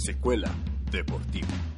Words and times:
Secuela 0.00 0.50
deportiva. 0.90 1.69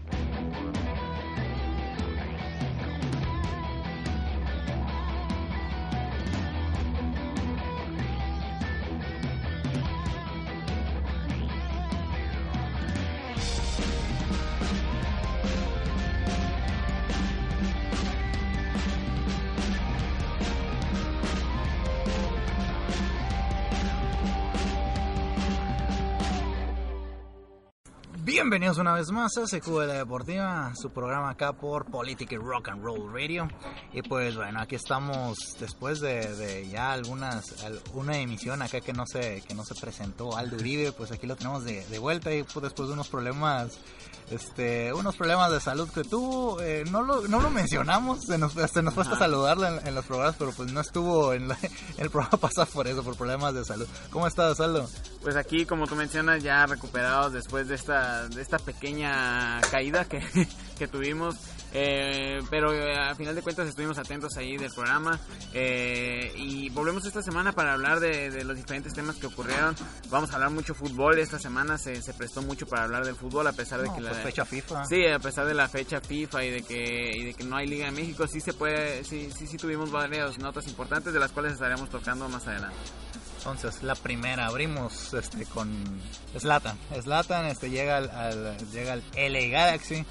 Bienvenidos 28.24 28.78
una 28.78 28.94
vez 28.94 29.10
más 29.10 29.36
a 29.36 29.46
CQL 29.46 29.88
Deportiva, 29.88 30.73
su 30.76 30.90
programa 30.90 31.30
acá 31.30 31.54
por 31.54 31.87
Politic 31.87 32.30
Rock 32.34 32.68
and 32.68 32.80
Roll 32.80 33.12
Radio. 33.12 33.48
Y 33.92 34.02
pues 34.02 34.37
bueno, 34.37 34.60
aquí 34.60 34.76
estamos 34.76 35.56
después 35.59 35.98
de, 36.01 36.68
ya 36.70 36.92
algunas, 36.92 37.52
una 37.95 38.18
emisión 38.18 38.62
acá 38.62 38.80
que 38.80 38.92
no 38.92 39.06
se, 39.09 39.42
que 39.42 39.54
no 39.56 39.64
se 39.64 39.74
presentó 39.74 40.37
Aldo 40.37 40.54
Uribe, 40.54 40.92
pues 40.92 41.10
aquí 41.10 41.26
lo 41.26 41.34
tenemos 41.34 41.64
de, 41.64 41.84
de 41.84 41.98
vuelta 41.98 42.32
y 42.32 42.45
pues 42.45 42.62
después 42.62 42.87
de 42.87 42.95
unos 42.95 43.09
problemas 43.09 43.80
este, 44.32 44.92
unos 44.92 45.16
problemas 45.16 45.51
de 45.52 45.60
salud 45.60 45.88
que 45.90 46.04
tuvo. 46.04 46.60
Eh, 46.60 46.84
no, 46.90 47.02
lo, 47.02 47.29
no 47.29 47.40
lo 47.40 47.51
mencionamos, 47.51 48.24
se 48.24 48.38
nos, 48.38 48.52
se 48.52 48.82
nos 48.82 48.96
a 48.96 49.16
saludarlo 49.16 49.66
en, 49.66 49.95
los 49.95 50.04
programas, 50.04 50.36
pero 50.38 50.52
pues 50.52 50.73
no 50.73 50.80
estuvo 50.80 51.32
en, 51.32 51.51
el 51.98 52.10
programa 52.10 52.38
pasado 52.38 52.66
por 52.73 52.86
eso, 52.86 53.02
por 53.02 53.16
problemas 53.16 53.54
de 53.54 53.64
salud. 53.64 53.86
¿Cómo 54.10 54.26
estás, 54.26 54.60
Aldo? 54.60 54.88
Pues 55.23 55.36
aquí, 55.36 55.66
como 55.66 55.86
tú 55.86 55.96
mencionas, 55.96 56.42
ya 56.42 56.66
recuperados 56.66 57.32
después 57.32 57.68
de 57.68 57.74
esta, 57.74 58.12
de 58.29 58.43
esta 58.43 58.59
pequeña 58.59 59.60
caída 59.71 60.05
que, 60.05 60.21
que 60.79 60.88
tuvimos. 60.88 61.37
Eh, 61.74 62.41
pero 62.51 62.74
eh, 62.74 62.95
a 62.95 63.15
final 63.15 63.35
de 63.35 63.41
cuentas 63.41 63.66
estuvimos 63.66 63.96
atentos 63.96 64.37
ahí 64.37 64.59
del 64.59 64.71
programa 64.71 65.19
eh, 65.54 66.31
y 66.37 66.69
volvemos 66.69 67.06
esta 67.06 67.22
semana 67.22 67.53
para 67.53 67.72
hablar 67.72 67.99
de, 67.99 68.44
los 68.44 68.56
diferentes 68.56 68.93
temas 68.93 69.16
que 69.16 69.27
ocurrieron. 69.27 69.75
Vamos 70.10 70.31
a 70.31 70.34
hablar 70.34 70.50
mucho 70.50 70.75
fútbol. 70.75 71.19
Esta 71.19 71.38
semana 71.38 71.78
se, 71.78 72.03
se 72.03 72.12
prestó 72.12 72.43
mucho 72.43 72.66
para 72.66 72.84
hablar 72.84 73.06
del 73.06 73.15
fútbol 73.15 73.47
a 73.47 73.53
pesar 73.53 73.81
de 73.81 73.91
que 73.94 74.00
la 74.00 74.12
fecha 74.12 74.44
FIFA. 74.44 74.84
Sí, 74.84 75.06
a 75.06 75.19
pesar 75.19 75.47
de 75.47 75.54
la 75.54 75.69
fecha 75.69 76.00
FIFA 76.00 76.44
y 76.44 76.50
de 76.50 76.62
que 76.62 77.10
y 77.16 77.25
de 77.25 77.34
que 77.34 77.44
no 77.44 77.56
hay 77.56 77.66
liga 77.66 77.88
en 77.88 77.94
México, 77.94 78.26
sí 78.26 78.41
se 78.41 78.53
puede, 78.53 79.04
sí, 79.04 79.31
sí, 79.37 79.47
sí 79.47 79.56
tuvimos 79.56 79.91
varias 79.91 80.38
notas 80.38 80.66
importantes 80.66 81.12
de 81.12 81.21
las 81.21 81.32
cuales 81.32 81.54
estaremos 81.54 81.88
tocando 81.88 82.28
más 82.28 82.47
adelante. 82.47 82.76
Entonces, 83.44 83.82
la 83.82 83.97
primera, 83.97 84.47
abrimos 84.47 85.12
este 85.15 85.47
con 85.47 85.69
Slatan. 86.38 86.78
Slatan 87.03 87.47
este, 87.47 87.71
llega 87.71 87.97
al, 87.97 88.56
llega 88.71 88.93
al 88.93 89.03
LA 89.16 89.48
Galaxy 89.48 90.06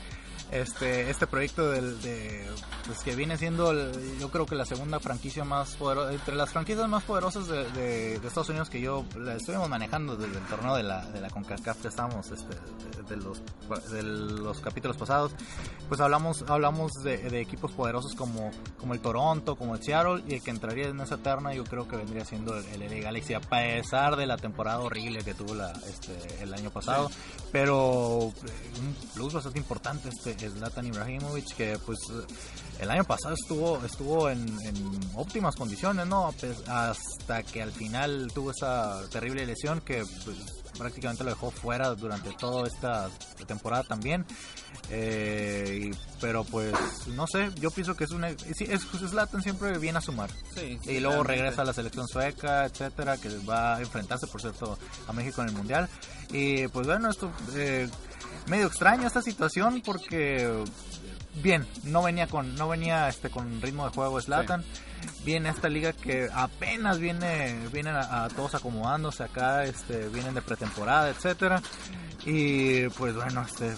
este, 0.51 1.09
este 1.09 1.27
proyecto 1.27 1.71
del, 1.71 2.01
de, 2.01 2.45
pues 2.85 2.99
que 2.99 3.15
viene 3.15 3.37
siendo 3.37 3.73
yo 4.19 4.29
creo 4.29 4.45
que 4.45 4.55
la 4.55 4.65
segunda 4.65 4.99
franquicia 4.99 5.45
más 5.45 5.75
poderosa, 5.75 6.13
entre 6.13 6.35
las 6.35 6.49
franquicias 6.49 6.87
más 6.89 7.03
poderosas 7.03 7.47
de, 7.47 8.15
Estados 8.15 8.49
Unidos 8.49 8.69
que 8.69 8.81
yo 8.81 9.05
la 9.17 9.35
estuvimos 9.35 9.67
manejando 9.69 10.15
desde 10.15 10.37
el 10.37 10.45
torneo 10.45 10.75
de 10.75 10.83
la, 10.83 11.05
de 11.05 11.19
la 11.21 11.29
CONCACAF, 11.29 11.85
estábamos 11.85 12.31
este, 12.31 12.55
de, 13.09 13.17
los, 13.17 13.41
de 13.91 14.03
los 14.03 14.59
capítulos 14.59 14.97
pasados, 14.97 15.33
pues 15.89 15.99
hablamos, 15.99 16.43
hablamos 16.47 16.91
de, 17.03 17.41
equipos 17.41 17.71
poderosos 17.71 18.15
como, 18.15 18.51
como 18.77 18.93
el 18.93 18.99
Toronto, 18.99 19.55
como 19.55 19.75
el 19.75 19.83
Seattle, 19.83 20.23
y 20.27 20.35
el 20.35 20.43
que 20.43 20.51
entraría 20.51 20.87
en 20.87 20.99
esa 21.01 21.17
terna 21.17 21.53
yo 21.53 21.63
creo 21.63 21.87
que 21.87 21.97
vendría 21.97 22.25
siendo 22.25 22.57
el, 22.57 22.81
el 22.81 23.01
Galaxy, 23.01 23.33
a 23.33 23.41
pesar 23.41 24.15
de 24.15 24.25
la 24.25 24.37
temporada 24.37 24.79
horrible 24.79 25.23
que 25.23 25.33
tuvo 25.33 25.55
la, 25.55 25.71
este, 25.89 26.15
el 26.41 26.53
año 26.53 26.69
pasado, 26.69 27.09
pero 27.51 28.31
eh, 28.45 28.79
un 28.79 28.93
plus 29.13 29.33
bastante 29.33 29.59
importante 29.59 30.09
este 30.09 30.35
Zlatan 30.49 30.87
Ibrahimovic, 30.87 31.55
que 31.55 31.77
pues 31.85 31.99
el 32.79 32.89
año 32.89 33.03
pasado 33.03 33.35
estuvo 33.35 33.83
estuvo 33.85 34.29
en, 34.29 34.45
óptimas 35.15 35.55
condiciones, 35.55 36.07
¿no? 36.07 36.33
Hasta 36.67 37.43
que 37.43 37.61
al 37.61 37.71
final 37.71 38.31
tuvo 38.33 38.51
esa 38.51 39.07
terrible 39.09 39.45
lesión 39.45 39.81
que 39.81 40.03
pues, 40.25 40.37
prácticamente 40.77 41.23
lo 41.23 41.29
dejó 41.29 41.51
fuera 41.51 41.93
durante 41.93 42.31
toda 42.31 42.67
esta 42.67 43.09
temporada 43.45 43.83
también. 43.83 44.25
Eh, 44.89 45.91
pero 46.19 46.43
pues 46.43 46.73
no 47.07 47.27
sé, 47.27 47.51
yo 47.55 47.71
pienso 47.71 47.95
que 47.95 48.05
es 48.05 48.11
una 48.11 48.29
sí, 48.31 48.65
es 48.67 48.81
Zlatan 48.81 49.41
siempre 49.41 49.77
viene 49.77 49.99
a 49.99 50.01
sumar. 50.01 50.29
y 50.85 50.99
luego 50.99 51.23
regresa 51.23 51.61
a 51.61 51.65
la 51.65 51.73
selección 51.73 52.07
sueca, 52.07 52.65
etcétera, 52.65 53.17
que 53.17 53.29
va 53.47 53.75
a 53.75 53.81
enfrentarse 53.81 54.27
por 54.27 54.41
cierto 54.41 54.77
a 55.07 55.13
México 55.13 55.41
en 55.41 55.49
el 55.49 55.55
Mundial. 55.55 55.89
Y 56.31 56.67
pues 56.69 56.87
bueno, 56.87 57.09
esto 57.09 57.31
eh, 57.53 57.87
medio 58.47 58.67
extraña 58.67 59.07
esta 59.07 59.21
situación 59.21 59.81
porque 59.85 60.63
bien, 61.41 61.65
no 61.83 62.03
venía 62.03 62.27
con 62.27 62.55
no 62.55 62.67
venía 62.67 63.07
este 63.09 63.29
con 63.29 63.61
ritmo 63.61 63.85
de 63.85 63.95
juego 63.95 64.19
Slatan. 64.21 64.63
Viene 65.25 65.49
esta 65.49 65.67
liga 65.67 65.93
que 65.93 66.29
apenas 66.33 66.99
viene 66.99 67.57
vienen 67.71 67.95
a, 67.95 68.27
todos 68.29 68.55
acomodándose 68.55 69.23
acá, 69.23 69.63
este 69.63 70.09
vienen 70.09 70.33
de 70.33 70.41
pretemporada, 70.41 71.09
etcétera. 71.09 71.61
Y 72.25 72.87
pues 72.89 73.15
bueno, 73.15 73.43
este 73.47 73.73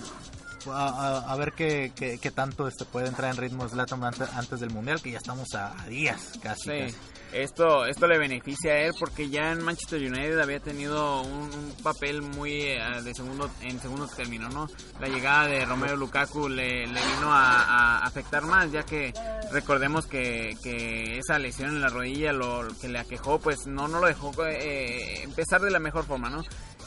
a, 0.71 1.35
ver 1.37 1.53
qué, 1.53 1.91
qué, 1.95 2.31
tanto 2.31 2.67
este 2.67 2.85
puede 2.85 3.07
entrar 3.07 3.31
en 3.31 3.37
ritmo 3.37 3.67
Slatan 3.67 4.03
antes, 4.03 4.59
del 4.59 4.71
mundial, 4.71 5.01
que 5.01 5.11
ya 5.11 5.17
estamos 5.17 5.53
a, 5.55 5.73
días 5.87 6.33
casi. 6.41 6.69
casi 6.69 6.95
esto, 7.33 7.85
esto 7.85 8.07
le 8.07 8.17
beneficia 8.17 8.73
a 8.73 8.77
él 8.79 8.93
porque 8.99 9.29
ya 9.29 9.51
en 9.51 9.63
Manchester 9.63 9.99
United 9.99 10.39
había 10.39 10.59
tenido 10.59 11.21
un, 11.21 11.73
papel 11.83 12.21
muy 12.21 12.61
eh, 12.61 12.79
de 13.03 13.13
segundo 13.13 13.49
en 13.61 13.79
segundo 13.79 14.07
término, 14.07 14.47
¿no? 14.49 14.67
La 15.01 15.09
llegada 15.09 15.47
de 15.47 15.65
Romero 15.65 15.97
Lukaku 15.97 16.47
le, 16.47 16.85
vino 16.85 17.27
a, 17.29 17.99
afectar 17.99 18.43
más, 18.43 18.71
ya 18.71 18.83
que 18.83 19.13
recordemos 19.51 20.05
que, 20.05 20.55
que, 20.63 21.17
esa 21.17 21.39
lesión 21.39 21.69
en 21.69 21.81
la 21.81 21.89
rodilla 21.89 22.31
lo 22.31 22.67
que 22.79 22.87
le 22.87 22.99
aquejó, 22.99 23.39
pues 23.39 23.67
no, 23.67 23.87
no 23.87 23.99
lo 23.99 24.07
dejó 24.07 24.31
eh, 24.45 25.23
empezar 25.23 25.61
de 25.61 25.71
la 25.71 25.79
mejor 25.79 26.05
forma, 26.05 26.29
¿no? 26.29 26.43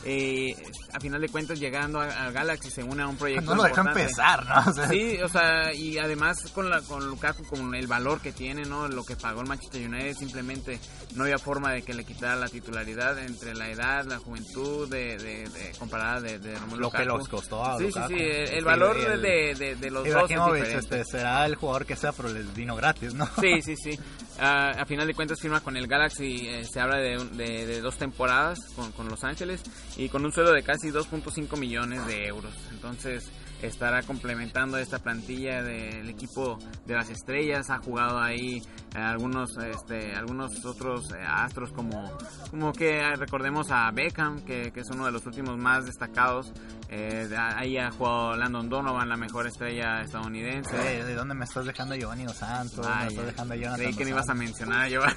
Eh, 0.08 0.54
a 0.92 1.00
final 1.00 1.20
de 1.20 1.28
cuentas 1.28 1.58
llegando 1.58 2.00
a, 2.00 2.30
Galaxy 2.30 2.70
se 2.70 2.84
une 2.84 3.02
a 3.02 3.08
un 3.08 3.16
proyecto 3.16 3.50
no 3.56 3.56
lo 3.56 3.62
deja 3.64 3.80
empezar 3.80 4.46
no 4.46 4.86
sí 4.88 5.18
o 5.20 5.28
sea 5.28 5.74
y 5.74 5.98
además 5.98 6.48
con 6.54 6.70
la 6.70 6.80
con 6.82 7.04
Lukaku 7.08 7.44
con 7.44 7.74
el 7.74 7.88
valor 7.88 8.20
que 8.20 8.30
tiene 8.30 8.62
no 8.62 8.86
lo 8.86 9.02
que 9.02 9.16
pagó 9.16 9.40
el 9.40 9.48
Manchester 9.48 9.84
United 9.84 10.14
simplemente 10.14 10.78
no 11.16 11.24
había 11.24 11.38
forma 11.38 11.72
de 11.72 11.82
que 11.82 11.92
le 11.92 12.04
quitara 12.04 12.36
la 12.36 12.46
titularidad 12.46 13.18
entre 13.18 13.52
la 13.56 13.68
edad 13.68 14.04
la 14.04 14.18
juventud 14.18 14.88
de, 14.88 15.16
de, 15.18 15.72
comparada 15.76 16.20
de, 16.20 16.38
de 16.38 16.56
lo 16.76 16.88
que 16.88 17.04
los 17.04 17.28
costó 17.28 17.64
a 17.64 17.76
sí 17.76 17.90
sí 17.90 18.00
sí 18.06 18.14
el, 18.16 18.64
valor 18.64 18.96
de, 19.18 19.56
de, 19.74 19.90
los 19.90 20.08
dos 20.08 20.30
este, 20.60 21.04
será 21.04 21.44
el 21.46 21.56
jugador 21.56 21.84
que 21.84 21.96
sea 21.96 22.12
pero 22.12 22.28
les 22.28 22.54
vino 22.54 22.76
gratis 22.76 23.12
no 23.12 23.28
sí 23.40 23.60
sí 23.60 23.74
sí. 23.76 23.98
A 24.38 24.84
final 24.84 25.06
de 25.06 25.14
cuentas 25.14 25.40
firma 25.40 25.60
con 25.60 25.78
el 25.78 25.86
Galaxy 25.86 26.46
eh, 26.46 26.64
se 26.64 26.78
habla 26.78 26.98
de, 26.98 27.80
dos 27.80 27.96
temporadas 27.96 28.58
con, 28.74 28.92
con 28.92 29.08
Los 29.08 29.24
Ángeles 29.24 29.62
y 29.96 30.08
con 30.08 30.24
un 30.24 30.32
sueldo 30.32 30.52
de 30.52 30.62
casi 30.62 30.88
2.5 30.88 31.58
millones 31.58 32.06
de 32.06 32.26
euros. 32.26 32.52
Entonces 32.72 33.30
estará 33.66 34.02
complementando 34.02 34.78
esta 34.78 34.98
plantilla 34.98 35.62
del 35.62 36.08
equipo 36.08 36.58
de 36.84 36.94
las 36.94 37.10
estrellas. 37.10 37.70
Ha 37.70 37.78
jugado 37.78 38.18
ahí 38.18 38.62
eh, 38.94 38.98
algunos, 38.98 39.56
este, 39.58 40.14
algunos 40.14 40.64
otros 40.64 41.12
eh, 41.12 41.22
astros 41.26 41.72
como, 41.72 42.10
como 42.50 42.72
que 42.72 43.02
recordemos 43.16 43.70
a 43.70 43.90
Beckham, 43.90 44.44
que, 44.44 44.72
que, 44.72 44.80
es 44.80 44.90
uno 44.90 45.06
de 45.06 45.12
los 45.12 45.26
últimos 45.26 45.58
más 45.58 45.84
destacados. 45.86 46.52
Eh, 46.88 47.28
ahí 47.36 47.76
ha 47.78 47.90
jugado 47.90 48.36
Landon 48.36 48.68
Donovan, 48.68 49.08
la 49.08 49.16
mejor 49.16 49.46
estrella 49.46 50.02
estadounidense. 50.02 50.76
¿De 50.76 51.14
dónde 51.14 51.34
me 51.34 51.44
estás 51.44 51.64
dejando 51.66 51.94
a 51.94 51.98
Giovanni 51.98 52.24
Dos 52.24 52.36
Santos? 52.36 52.86
me 52.86 53.06
estás 53.08 53.26
dejando 53.26 53.54
a 53.54 53.56
Jonathan 53.56 53.80
Creí 53.80 53.94
que 53.94 54.04
no 54.04 54.10
ibas 54.10 54.28
a 54.28 54.34
mencionar 54.34 54.82
a 54.82 54.88
Giovanni. 54.88 55.16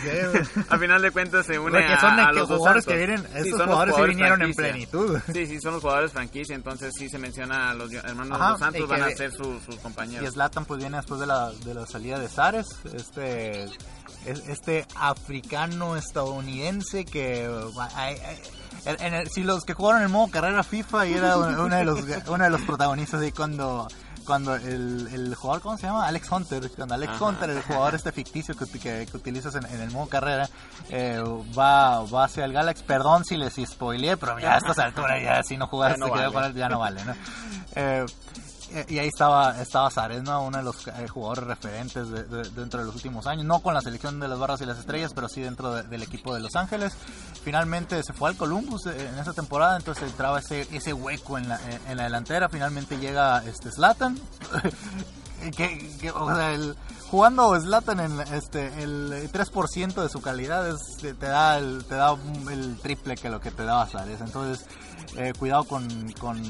Al 0.68 0.78
final 0.78 1.02
de 1.02 1.10
cuentas 1.10 1.46
se 1.46 1.58
une 1.58 1.78
a, 1.78 2.32
los 2.32 2.48
jugadores 2.48 2.86
que 2.86 2.96
vienen, 2.96 3.24
estos 3.34 3.62
jugadores, 3.62 3.94
sí 3.94 4.02
vinieron 4.02 4.42
en 4.42 4.54
plenitud. 4.54 5.18
Sí, 5.32 5.46
sí, 5.46 5.60
son 5.60 5.74
los 5.74 5.82
jugadores 5.82 6.12
franquicia, 6.12 6.54
entonces 6.54 6.92
sí 6.96 7.08
se 7.08 7.18
menciona 7.18 7.70
a 7.70 7.74
los 7.74 7.89
hermanos 7.98 8.38
Dos 8.38 8.58
Santos 8.58 8.88
van 8.88 9.02
a 9.02 9.10
ser 9.10 9.32
sus 9.32 9.76
compañeros. 9.82 10.28
Y 10.28 10.32
Zlatan 10.32 10.64
pues 10.64 10.80
viene 10.80 10.96
después 10.96 11.20
de 11.20 11.26
la, 11.26 11.50
de 11.50 11.74
la 11.74 11.86
salida 11.86 12.18
de 12.18 12.28
Sares, 12.28 12.66
este 12.94 13.68
este 14.26 14.86
africano 14.96 15.96
estadounidense 15.96 17.04
que 17.04 17.48
si 19.30 19.42
los 19.42 19.64
que 19.64 19.74
jugaron 19.74 20.02
el 20.02 20.08
modo 20.08 20.30
carrera 20.30 20.62
FIFA 20.62 21.06
y 21.06 21.14
era 21.14 21.36
uno 21.36 21.68
de 21.68 21.84
los, 21.84 22.00
uno 22.28 22.44
de 22.44 22.50
los 22.50 22.62
protagonistas 22.62 23.20
ahí 23.20 23.32
cuando 23.32 23.88
cuando 24.30 24.54
el, 24.54 25.08
el, 25.12 25.34
jugador, 25.34 25.60
¿cómo 25.60 25.76
se 25.76 25.88
llama? 25.88 26.06
Alex 26.06 26.30
Hunter. 26.30 26.70
Cuando 26.70 26.94
Alex 26.94 27.20
Hunter, 27.20 27.50
el 27.50 27.62
jugador 27.62 27.96
este 27.96 28.12
ficticio 28.12 28.54
que, 28.54 28.64
que, 28.78 29.16
utilizas 29.16 29.56
en, 29.56 29.64
el 29.64 29.90
modo 29.90 30.08
carrera, 30.08 30.48
eh, 30.88 31.20
va, 31.58 32.04
va 32.04 32.26
hacia 32.26 32.44
el 32.44 32.52
Galaxy. 32.52 32.84
Perdón 32.84 33.24
si 33.24 33.36
les 33.36 33.54
spoileé, 33.56 34.16
pero 34.16 34.38
ya 34.38 34.54
a 34.54 34.58
estas 34.58 34.78
alturas, 34.78 35.20
ya 35.20 35.42
si 35.42 35.56
no 35.56 35.66
jugaste, 35.66 35.98
ya 35.98 36.06
no 36.06 36.32
vale, 36.32 36.54
ya 36.54 36.68
no 36.68 36.78
vale, 36.78 37.04
¿no? 37.04 37.14
Eh, 37.74 38.06
y 38.88 38.98
ahí 38.98 39.08
estaba, 39.08 39.60
estaba 39.60 39.90
Zares, 39.90 40.22
¿no? 40.22 40.44
uno 40.44 40.58
de 40.58 40.62
los 40.62 40.86
eh, 40.86 41.08
jugadores 41.08 41.44
referentes 41.44 42.08
dentro 42.54 42.80
de 42.80 42.86
los 42.86 42.94
últimos 42.94 43.26
años, 43.26 43.44
no 43.44 43.60
con 43.60 43.74
la 43.74 43.80
selección 43.80 44.20
de 44.20 44.28
las 44.28 44.38
barras 44.38 44.60
y 44.60 44.66
las 44.66 44.78
estrellas, 44.78 45.12
pero 45.14 45.28
sí 45.28 45.40
dentro 45.40 45.82
del 45.82 46.02
equipo 46.02 46.34
de 46.34 46.40
Los 46.40 46.54
Ángeles. 46.56 46.92
Finalmente 47.42 48.02
se 48.02 48.12
fue 48.12 48.30
al 48.30 48.36
Columbus 48.36 48.86
eh, 48.86 49.08
en 49.08 49.18
esa 49.18 49.32
temporada, 49.32 49.76
entonces 49.76 50.04
entraba 50.04 50.38
ese, 50.38 50.68
ese 50.72 50.92
hueco 50.92 51.38
en 51.38 51.48
la, 51.48 51.60
en 51.88 51.96
la 51.96 52.04
delantera. 52.04 52.48
Finalmente 52.48 52.98
llega 52.98 53.42
este 53.44 53.70
Zlatan, 53.72 54.18
que, 55.56 56.12
o 56.14 56.34
sea, 56.34 56.52
el, 56.52 56.76
jugando 57.10 57.58
Zlatan 57.60 58.00
en 58.00 58.20
este 58.32 58.82
el 58.82 59.30
3% 59.32 60.02
de 60.02 60.08
su 60.08 60.20
calidad 60.20 60.76
te 61.00 61.26
da 61.26 61.58
el, 61.58 61.84
te 61.84 61.96
da 61.96 62.16
el 62.50 62.78
triple 62.78 63.16
que 63.16 63.30
lo 63.30 63.40
que 63.40 63.50
te 63.50 63.64
daba 63.64 63.86
Zares. 63.86 64.20
Entonces, 64.20 64.64
eh, 65.16 65.32
cuidado 65.38 65.64
con, 65.64 66.12
con 66.12 66.40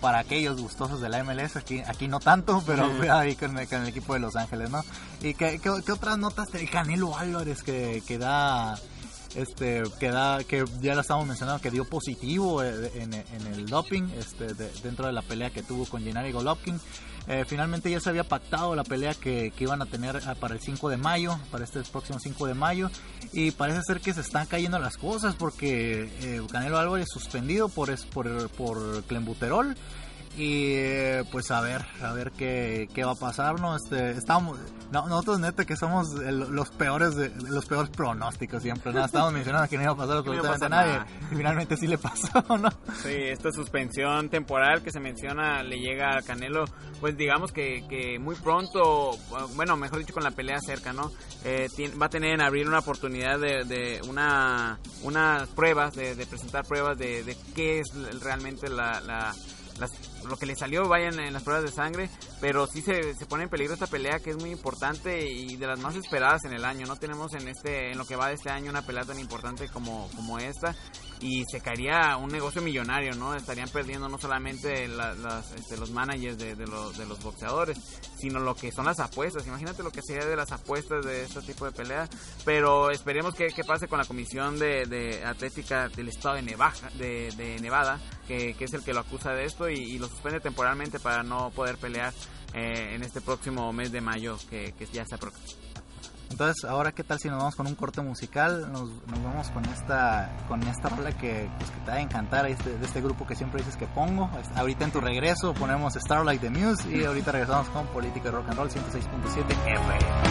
para 0.00 0.20
aquellos 0.20 0.60
gustosos 0.60 1.00
de 1.00 1.08
la 1.08 1.22
MLS, 1.22 1.56
aquí, 1.56 1.82
aquí 1.86 2.08
no 2.08 2.20
tanto, 2.20 2.62
pero 2.66 2.90
ahí 3.12 3.36
con, 3.36 3.58
el 3.58 3.88
equipo 3.88 4.14
de 4.14 4.20
Los 4.20 4.36
Ángeles, 4.36 4.70
¿no? 4.70 4.82
¿Y 5.22 5.34
qué, 5.34 5.60
qué, 5.60 5.70
otras 5.70 6.18
notas 6.18 6.50
de 6.52 6.66
Canelo 6.66 7.16
Álvarez 7.16 7.62
que, 7.62 8.02
que 8.06 8.18
da 8.18 8.78
este 9.34 9.82
que 9.98 10.10
da 10.10 10.42
que 10.44 10.64
ya 10.80 10.94
lo 10.94 11.00
estamos 11.00 11.26
mencionando 11.26 11.60
que 11.60 11.70
dio 11.70 11.84
positivo 11.84 12.62
eh, 12.62 12.90
en, 12.96 13.14
en 13.14 13.46
el 13.52 13.66
doping 13.66 14.08
este 14.18 14.54
dentro 14.82 15.06
de 15.06 15.12
la 15.12 15.22
pelea 15.22 15.50
que 15.50 15.62
tuvo 15.62 15.86
con 15.86 16.02
Gennady 16.02 16.32
Golovkin. 16.32 16.80
Eh, 17.28 17.44
finalmente 17.46 17.90
ya 17.90 18.00
se 18.00 18.08
había 18.08 18.24
pactado 18.24 18.74
la 18.74 18.82
pelea 18.82 19.14
que, 19.14 19.52
que, 19.54 19.64
iban 19.64 19.82
a 19.82 19.86
tener 19.86 20.16
eh, 20.16 20.20
para 20.40 20.54
el 20.54 20.60
5 20.60 20.88
de 20.88 20.96
mayo 20.96 21.38
para 21.50 21.64
este 21.64 21.80
próximo 21.82 22.18
5 22.18 22.46
de 22.46 22.54
mayo 22.54 22.90
y 23.32 23.50
parece 23.50 23.82
ser 23.82 24.00
que 24.00 24.14
se 24.14 24.22
están 24.22 24.46
cayendo 24.46 24.78
las 24.78 24.96
cosas 24.96 25.36
porque 25.36 26.08
Canelo 26.50 26.78
Álvarez 26.78 27.08
suspendido 27.12 27.68
por 27.68 27.94
por, 28.08 28.48
por 28.50 29.04
clenbuterol 29.04 29.76
y 30.36 31.22
pues 31.32 31.50
a 31.50 31.60
ver, 31.60 31.84
a 32.02 32.12
ver 32.12 32.30
qué, 32.32 32.88
qué 32.94 33.04
va 33.04 33.12
a 33.12 33.16
pasar, 33.16 33.60
¿no? 33.60 33.76
Este, 33.76 34.12
estamos, 34.12 34.58
nosotros 34.92 35.40
neta 35.40 35.64
que 35.64 35.76
somos 35.76 36.12
los 36.14 36.70
peores 36.70 37.16
de, 37.16 37.30
los 37.48 37.66
peores 37.66 37.90
pronósticos 37.90 38.62
siempre, 38.62 38.92
¿no? 38.92 39.04
Estamos 39.04 39.32
mencionando 39.32 39.68
que 39.68 39.76
no 39.76 39.82
iba 39.82 39.92
a 39.92 39.96
pasar 39.96 40.16
absolutamente 40.18 40.66
a 40.66 40.68
nadie 40.68 41.00
y 41.32 41.34
finalmente 41.34 41.76
sí 41.76 41.88
le 41.88 41.98
pasó, 41.98 42.42
¿no? 42.58 42.70
Sí, 43.02 43.12
esta 43.12 43.50
suspensión 43.50 44.28
temporal 44.28 44.82
que 44.82 44.92
se 44.92 45.00
menciona 45.00 45.62
le 45.64 45.78
llega 45.78 46.16
a 46.16 46.22
Canelo, 46.22 46.64
pues 47.00 47.16
digamos 47.16 47.50
que, 47.50 47.84
que 47.88 48.18
muy 48.20 48.36
pronto, 48.36 49.10
bueno, 49.56 49.76
mejor 49.76 49.98
dicho 49.98 50.14
con 50.14 50.22
la 50.22 50.30
pelea 50.30 50.60
cerca, 50.60 50.92
¿no? 50.92 51.10
Eh, 51.44 51.68
va 52.00 52.06
a 52.06 52.10
tener 52.10 52.34
en 52.34 52.40
abril 52.40 52.68
una 52.68 52.78
oportunidad 52.78 53.40
de, 53.40 53.64
de 53.64 54.00
una, 54.08 54.78
unas 55.02 55.48
pruebas, 55.48 55.94
de, 55.94 56.14
de 56.14 56.26
presentar 56.26 56.64
pruebas 56.64 56.96
de, 56.98 57.24
de 57.24 57.36
qué 57.54 57.80
es 57.80 57.88
realmente 58.20 58.68
la, 58.68 59.00
la 59.00 59.34
lo 60.28 60.36
que 60.36 60.46
le 60.46 60.56
salió 60.56 60.88
vayan 60.88 61.18
en 61.20 61.32
las 61.32 61.42
pruebas 61.42 61.64
de 61.64 61.72
sangre, 61.72 62.10
pero 62.40 62.66
sí 62.66 62.82
se, 62.82 63.14
se, 63.14 63.26
pone 63.26 63.44
en 63.44 63.48
peligro 63.50 63.74
esta 63.74 63.86
pelea 63.86 64.18
que 64.18 64.30
es 64.30 64.36
muy 64.36 64.50
importante 64.50 65.28
y 65.28 65.56
de 65.56 65.66
las 65.66 65.78
más 65.80 65.96
esperadas 65.96 66.44
en 66.44 66.52
el 66.52 66.64
año. 66.64 66.86
No 66.86 66.96
tenemos 66.96 67.34
en 67.34 67.48
este 67.48 67.92
en 67.92 67.98
lo 67.98 68.04
que 68.04 68.16
va 68.16 68.28
de 68.28 68.34
este 68.34 68.50
año 68.50 68.70
una 68.70 68.82
pelea 68.82 69.04
tan 69.04 69.18
importante 69.18 69.68
como, 69.68 70.08
como 70.16 70.38
esta 70.38 70.74
y 71.20 71.44
se 71.44 71.60
caería 71.60 72.16
un 72.16 72.30
negocio 72.30 72.62
millonario, 72.62 73.12
¿no? 73.14 73.34
Estarían 73.34 73.68
perdiendo 73.68 74.08
no 74.08 74.18
solamente 74.18 74.88
las, 74.88 75.52
este, 75.52 75.76
los 75.76 75.90
managers 75.90 76.38
de, 76.38 76.54
de, 76.54 76.66
los, 76.66 76.96
de 76.96 77.06
los 77.06 77.22
boxeadores, 77.22 77.78
sino 78.18 78.40
lo 78.40 78.54
que 78.54 78.72
son 78.72 78.86
las 78.86 79.00
apuestas. 79.00 79.46
Imagínate 79.46 79.82
lo 79.82 79.90
que 79.90 80.02
sería 80.02 80.24
de 80.24 80.36
las 80.36 80.52
apuestas 80.52 81.04
de 81.04 81.24
este 81.24 81.42
tipo 81.42 81.66
de 81.66 81.72
pelea, 81.72 82.08
pero 82.44 82.90
esperemos 82.90 83.34
que, 83.34 83.50
pase 83.66 83.88
con 83.88 83.98
la 83.98 84.06
Comisión 84.06 84.58
de, 84.58 84.86
de, 84.86 85.24
Atlética 85.24 85.88
del 85.88 86.08
Estado 86.08 86.36
de 86.36 86.42
Nevada, 86.42 86.90
de, 86.94 87.58
Nevada 87.60 88.00
que, 88.26 88.54
que, 88.54 88.64
es 88.64 88.72
el 88.72 88.82
que 88.82 88.94
lo 88.94 89.00
acusa 89.00 89.32
de 89.32 89.44
esto 89.44 89.68
y, 89.68 89.98
lo 89.98 90.08
suspende 90.08 90.40
temporalmente 90.40 90.98
para 90.98 91.22
no 91.22 91.50
poder 91.50 91.76
pelear 91.76 92.14
eh, 92.54 92.94
en 92.94 93.02
este 93.02 93.20
próximo 93.20 93.70
mes 93.72 93.92
de 93.92 94.00
mayo 94.00 94.38
que, 94.48 94.72
que 94.72 94.86
ya 94.86 95.04
se 95.04 95.14
aproxima. 95.14 95.69
Entonces, 96.30 96.64
ahora 96.64 96.92
qué 96.92 97.04
tal 97.04 97.18
si 97.18 97.28
nos 97.28 97.38
vamos 97.38 97.56
con 97.56 97.66
un 97.66 97.74
corte 97.74 98.00
musical, 98.00 98.70
nos, 98.72 98.88
nos 99.06 99.22
vamos 99.22 99.50
con 99.50 99.64
esta 99.66 100.30
con 100.48 100.62
esta 100.62 100.88
rola 100.88 101.12
que, 101.12 101.50
pues, 101.58 101.70
que 101.70 101.80
te 101.80 101.90
va 101.90 101.96
a 101.96 102.00
encantar 102.00 102.46
este, 102.46 102.78
de 102.78 102.86
este 102.86 103.00
grupo 103.00 103.26
que 103.26 103.34
siempre 103.34 103.58
dices 103.58 103.76
que 103.76 103.86
pongo. 103.86 104.30
Ahorita 104.54 104.84
en 104.84 104.92
tu 104.92 105.00
regreso 105.00 105.52
ponemos 105.54 105.94
Starlight 105.94 106.40
the 106.40 106.50
Muse 106.50 106.88
y 106.88 107.04
ahorita 107.04 107.32
regresamos 107.32 107.68
con 107.70 107.86
Política 107.88 108.30
Rock 108.30 108.48
and 108.48 108.56
Roll 108.56 108.70
106.7 108.70 109.50
FM. 109.50 110.29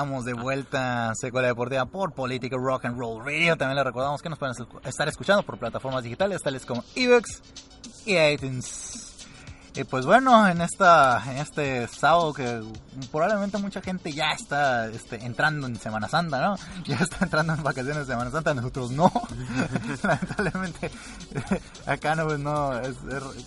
Estamos 0.00 0.24
de 0.24 0.32
vuelta 0.32 1.10
a 1.10 1.14
Secuela 1.14 1.48
Deportiva 1.48 1.84
por 1.84 2.14
Política 2.14 2.56
Rock 2.58 2.86
and 2.86 2.98
Roll 2.98 3.22
Radio. 3.22 3.54
También 3.58 3.76
les 3.76 3.84
recordamos 3.84 4.22
que 4.22 4.30
nos 4.30 4.38
pueden 4.38 4.54
estar 4.82 5.06
escuchando 5.08 5.42
por 5.42 5.58
plataformas 5.58 6.02
digitales 6.02 6.42
tales 6.42 6.64
como 6.64 6.82
Evox 6.94 7.42
y 8.06 8.16
iTunes. 8.16 9.09
Y 9.74 9.84
pues 9.84 10.04
bueno, 10.04 10.48
en 10.48 10.60
esta 10.60 11.22
en 11.30 11.38
este 11.38 11.86
sábado 11.86 12.32
que 12.32 12.60
probablemente 13.12 13.56
mucha 13.58 13.80
gente 13.80 14.12
ya 14.12 14.30
está 14.32 14.88
este, 14.88 15.24
entrando 15.24 15.68
en 15.68 15.76
Semana 15.78 16.08
Santa, 16.08 16.40
¿no? 16.40 16.56
Ya 16.86 16.96
está 16.96 17.18
entrando 17.24 17.54
en 17.54 17.62
vacaciones 17.62 18.06
de 18.06 18.12
Semana 18.12 18.32
Santa, 18.32 18.52
nosotros 18.52 18.90
no. 18.90 19.12
Lamentablemente 20.02 20.90
acá 21.86 22.16
no, 22.16 22.26
pues 22.26 22.40
no, 22.40 22.80
es, 22.80 22.96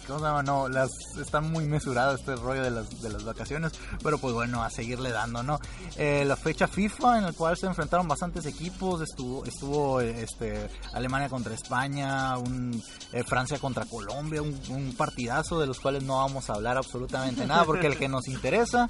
¿cómo 0.08 0.20
se 0.20 0.26
llama? 0.26 0.44
No, 0.44 0.70
las 0.70 0.90
están 1.20 1.52
muy 1.52 1.66
mesuradas 1.66 2.22
este 2.22 2.38
rollo 2.38 2.64
de 2.64 2.72
las, 2.72 3.02
de 3.02 3.10
las 3.10 3.26
vacaciones, 3.26 3.74
pero 4.02 4.18
pues 4.18 4.34
bueno, 4.34 4.64
a 4.64 4.70
seguirle 4.70 5.12
dando, 5.12 5.44
¿no? 5.44 5.60
Eh, 5.98 6.24
la 6.26 6.38
fecha 6.38 6.68
FIFA 6.68 7.18
en 7.18 7.26
la 7.26 7.34
cual 7.34 7.58
se 7.58 7.66
enfrentaron 7.66 8.08
bastantes 8.08 8.46
equipos, 8.46 9.02
estuvo 9.02 9.44
estuvo 9.46 10.00
este 10.00 10.70
Alemania 10.94 11.28
contra 11.28 11.54
España, 11.54 12.38
un, 12.38 12.82
eh, 13.12 13.24
Francia 13.26 13.60
contra 13.60 13.86
Colombia, 13.86 14.42
un, 14.42 14.58
un 14.70 14.94
partidazo 14.96 15.60
de 15.60 15.68
los 15.68 15.82
cuales 15.82 16.04
no 16.04 16.13
no 16.14 16.20
vamos 16.20 16.50
a 16.50 16.54
hablar 16.54 16.78
absolutamente 16.78 17.46
nada 17.48 17.66
porque 17.66 17.88
el 17.88 17.98
que 17.98 18.08
nos 18.08 18.28
interesa 18.28 18.88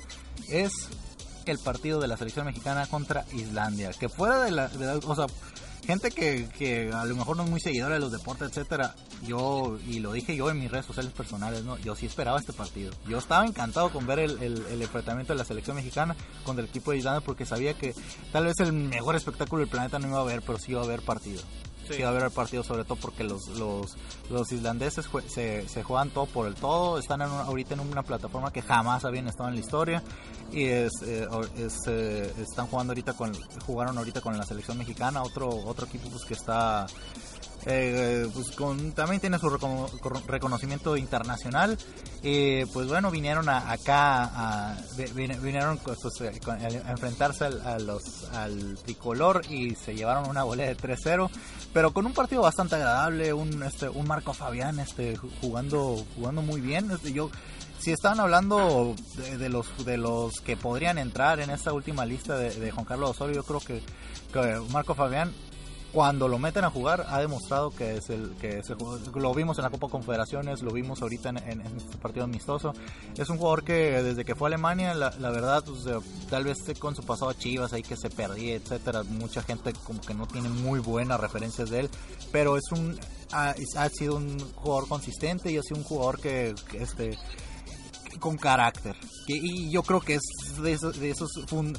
es 0.50 0.72
el 1.46 1.58
partido 1.60 2.00
de 2.02 2.08
la 2.08 2.18
selección 2.18 2.46
mexicana 2.46 2.86
contra 2.88 3.26
Islandia. 3.32 3.92
Que 3.92 4.10
fuera 4.10 4.42
de 4.44 4.52
la, 4.52 4.70
o 5.06 5.16
sea, 5.16 5.28
gente 5.86 6.12
que, 6.12 6.50
que, 6.58 6.92
a 6.92 7.06
lo 7.06 7.16
mejor 7.16 7.38
no 7.38 7.44
es 7.44 7.50
muy 7.50 7.60
seguidora 7.62 7.96
de 7.96 8.02
los 8.02 8.12
deportes, 8.12 8.50
etcétera, 8.50 8.96
yo, 9.26 9.78
y 9.88 10.00
lo 10.00 10.12
dije 10.12 10.36
yo 10.36 10.50
en 10.50 10.60
mis 10.60 10.70
redes 10.70 10.86
sociales 10.86 11.14
personales, 11.14 11.64
¿no? 11.64 11.78
Yo 11.78 11.96
sí 11.96 12.06
esperaba 12.06 12.40
este 12.40 12.52
partido. 12.52 12.92
Yo 13.08 13.18
estaba 13.18 13.46
encantado 13.46 13.90
con 13.90 14.06
ver 14.06 14.20
el, 14.20 14.42
el, 14.42 14.82
enfrentamiento 14.82 15.32
de 15.34 15.40
la 15.40 15.46
selección 15.46 15.78
mexicana 15.78 16.16
contra 16.44 16.64
el 16.64 16.70
equipo 16.70 16.92
de 16.92 16.98
Islandia 16.98 17.26
porque 17.26 17.46
sabía 17.46 17.74
que 17.74 17.94
tal 18.34 18.46
vez 18.46 18.60
el 18.60 18.74
mejor 18.74 19.16
espectáculo 19.16 19.62
del 19.62 19.70
planeta 19.70 19.98
no 20.00 20.10
iba 20.10 20.18
a 20.18 20.22
haber, 20.22 20.42
pero 20.42 20.60
sí 20.60 20.72
iba 20.72 20.82
a 20.82 20.86
haber 20.86 21.02
partido. 21.02 21.42
Sí. 21.88 22.02
va 22.02 22.08
a 22.08 22.12
haber 22.12 22.24
el 22.24 22.32
partido, 22.32 22.64
sobre 22.64 22.84
todo 22.84 22.98
porque 22.98 23.24
los, 23.24 23.48
los, 23.50 23.96
los 24.30 24.52
islandeses 24.52 25.06
se, 25.28 25.84
juegan 25.84 26.10
todo 26.10 26.26
por 26.26 26.48
el 26.48 26.56
todo. 26.56 26.98
Están 26.98 27.22
ahorita 27.22 27.74
en 27.74 27.82
una 27.82 28.04
plataforma 28.04 28.52
que 28.52 28.62
jamás 28.62 29.06
habían 29.06 29.28
estado 29.28 29.50
en 29.50 29.56
la 29.56 29.62
historia. 29.62 30.04
Y 30.52 30.66
es, 30.66 30.92
eh, 31.06 31.28
eh, 31.88 32.34
están 32.38 32.68
jugando 32.68 32.92
ahorita 32.92 33.14
con, 33.14 33.34
jugaron 33.66 33.98
ahorita 33.98 34.22
con 34.22 34.38
la 34.38 34.46
selección 34.46 34.78
mexicana, 34.78 35.24
otro, 35.24 35.50
otro 35.50 35.88
equipo 35.88 36.10
pues, 36.10 36.26
que 36.26 36.36
está 36.36 36.86
eh, 37.66 38.28
pues 38.34 38.52
con, 38.52 38.92
también 38.92 39.22
tiene 39.22 39.40
su 39.40 39.50
reconocimiento 39.50 40.98
internacional. 40.98 41.78
y 42.22 42.66
pues 42.66 42.88
bueno, 42.88 43.10
vinieron 43.10 43.48
acá, 43.50 44.24
a, 44.24 44.78
vinieron 45.16 45.78
pues, 45.78 46.00
a 46.22 46.92
enfrentarse 46.92 47.46
al, 47.46 47.86
los, 47.86 48.26
al 48.34 48.78
tricolor 48.84 49.42
y 49.50 49.76
se 49.76 49.96
llevaron 49.96 50.30
una 50.30 50.44
bolea 50.44 50.68
de 50.68 50.78
3-0, 50.78 51.30
pero 51.74 51.94
con 51.94 52.06
un 52.06 52.14
partido 52.14 52.42
bastante 52.42 52.76
agradable, 52.76 53.34
un, 53.34 53.64
este, 53.64 53.88
un 53.90 54.08
Marco 54.08 54.34
Fabián 54.34 54.80
este, 54.80 55.16
jugando, 55.42 56.04
jugando 56.16 56.42
muy 56.42 56.60
bien. 56.60 56.92
Este, 56.92 57.14
yo 57.14 57.30
si 57.80 57.92
estaban 57.92 58.20
hablando 58.22 58.96
de, 59.38 59.50
los 59.50 59.86
de 59.86 59.98
los 59.98 60.40
que 60.40 60.56
podrían 60.56 60.98
entrar 60.98 61.42
en 61.42 61.50
esta 61.50 61.74
última 61.74 62.06
lista 62.06 62.38
de, 62.38 62.72
Juan 62.72 62.86
Carlos 62.86 63.12
Osorio, 63.12 63.36
yo 63.36 63.44
creo 63.44 63.60
que 63.60 63.82
Marco 64.72 64.96
Fabián 64.96 65.34
cuando 65.94 66.28
lo 66.28 66.40
meten 66.40 66.64
a 66.64 66.72
jugar 66.72 67.06
ha 67.08 67.20
demostrado 67.20 67.70
que 67.70 67.98
es 67.98 68.10
el 68.10 68.32
que 68.42 68.64
se, 68.64 68.76
lo 69.14 69.34
vimos 69.34 69.60
en 69.60 69.64
la 69.64 69.70
Copa 69.70 69.90
Confederaciones, 69.90 70.64
lo 70.64 70.72
vimos 70.72 71.04
ahorita 71.04 71.30
en, 71.30 71.62
este 71.62 71.98
partido 71.98 72.26
amistoso. 72.26 72.74
Es 73.16 73.30
un 73.30 73.38
jugador 73.38 73.64
que 73.64 74.02
desde 74.02 74.26
que 74.26 74.34
fue 74.34 74.48
a 74.48 74.50
Alemania, 74.50 74.96
la, 74.96 75.30
verdad, 75.30 75.64
pues, 75.64 75.86
tal 76.30 76.46
vez 76.46 76.58
con 76.80 76.96
su 76.96 77.04
pasado 77.04 77.30
a 77.30 77.36
Chivas 77.36 77.74
ahí 77.74 77.84
que 77.84 77.96
se 77.96 78.10
perdía, 78.10 78.56
etcétera, 78.56 79.04
mucha 79.04 79.44
gente 79.44 79.72
como 79.84 80.02
que 80.02 80.16
no 80.16 80.26
tiene 80.26 80.50
muy 80.50 80.80
buenas 80.80 81.20
referencias 81.20 81.70
de 81.70 81.82
él, 81.82 81.90
pero 82.32 82.58
es 82.58 82.72
un 82.72 83.00
ha, 83.32 83.54
ha 83.78 83.90
sido 83.90 84.16
un 84.16 84.40
jugador 84.56 84.88
consistente 84.88 85.52
y 85.52 85.58
ha 85.58 85.62
sido 85.62 85.78
un 85.78 85.84
jugador 85.84 86.20
que, 86.20 86.56
que 86.70 86.82
este 86.82 87.18
con 88.20 88.38
carácter. 88.38 88.96
y 89.28 89.70
yo 89.72 89.84
creo 89.84 90.00
que 90.00 90.16
es 90.16 90.22
de 90.62 90.74
esos, 90.74 91.00
de 91.00 91.10
esos 91.10 91.32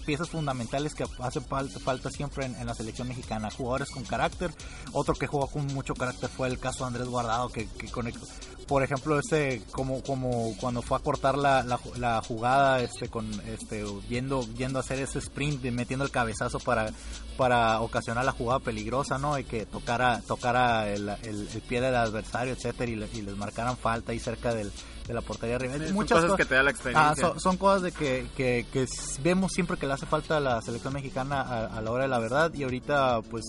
piezas 0.05 0.29
fundamentales 0.29 0.95
que 0.95 1.05
hace 1.21 1.41
falta, 1.41 1.79
falta 1.79 2.11
siempre 2.11 2.47
en, 2.47 2.67
la 2.67 2.75
selección 2.75 3.09
mexicana. 3.09 3.51
Jugadores 3.51 3.91
con 3.91 4.05
carácter. 4.05 4.51
Otro 4.93 5.15
que 5.15 5.27
jugó 5.27 5.47
con 5.47 5.67
mucho 5.69 5.95
carácter 5.95 6.29
fue 6.31 6.49
el 6.49 6.59
caso 6.59 6.85
de 6.85 6.89
Andrés 6.89 7.09
Guardado, 7.09 7.49
que, 7.49 7.67
que 7.67 7.91
conectó. 7.91 8.27
Por 8.67 8.83
ejemplo, 8.83 9.19
este, 9.19 9.63
como, 9.73 10.03
como 10.03 10.57
cuando 10.59 10.81
fue 10.81 10.97
a 10.97 11.01
cortar 11.01 11.37
la, 11.37 11.63
la, 11.63 12.23
jugada, 12.23 12.81
este, 12.81 13.09
con, 13.09 13.31
este, 13.47 13.85
yendo, 14.09 14.43
yendo 14.55 14.79
a 14.79 14.81
hacer 14.81 15.01
ese 15.01 15.19
sprint, 15.19 15.63
metiendo 15.65 16.05
el 16.05 16.11
cabezazo 16.11 16.59
para, 16.61 16.91
para 17.37 17.81
ocasionar 17.83 18.25
la 18.25 18.33
jugada 18.33 18.61
peligrosa, 18.61 19.19
¿no? 19.19 19.39
Y 19.39 19.45
que 19.45 19.67
tocara, 19.67 20.23
tocara 20.27 20.89
el, 20.91 21.11
el, 21.11 21.63
pie 21.69 21.83
del 21.83 21.95
adversario, 21.95 22.55
etcétera, 22.55 22.91
y, 22.91 23.19
y 23.19 23.23
les 23.23 23.37
marcaran 23.37 23.77
falta 23.77 24.13
ahí 24.13 24.19
cerca 24.19 24.55
del, 24.55 24.73
de 25.07 25.15
la 25.15 25.21
portería 25.21 25.57
arriba. 25.57 25.75
Muchas 25.93 26.23
cosas, 26.23 26.37
que 26.37 26.45
te 26.45 26.55
da 26.55 26.63
la 26.63 26.71
experiencia. 26.71 27.11
Ah, 27.11 27.39
son, 27.39 27.57
cosas 27.57 27.83
de 27.83 27.93
que, 27.93 28.27
que, 28.37 28.67
que, 28.73 28.87
vemos 29.23 29.53
siempre 29.53 29.77
que 29.77 29.87
le 29.87 29.93
hace 29.93 30.07
falta 30.07 30.39
a 30.39 30.41
la 30.41 30.61
selección 30.63 30.95
mexicana 30.95 31.43
a, 31.43 31.81
la 31.81 31.91
hora 31.91 32.05
de 32.05 32.09
la 32.09 32.19
verdad 32.19 32.53
y 32.55 32.63
ahorita 32.63 33.21
pues 33.31 33.45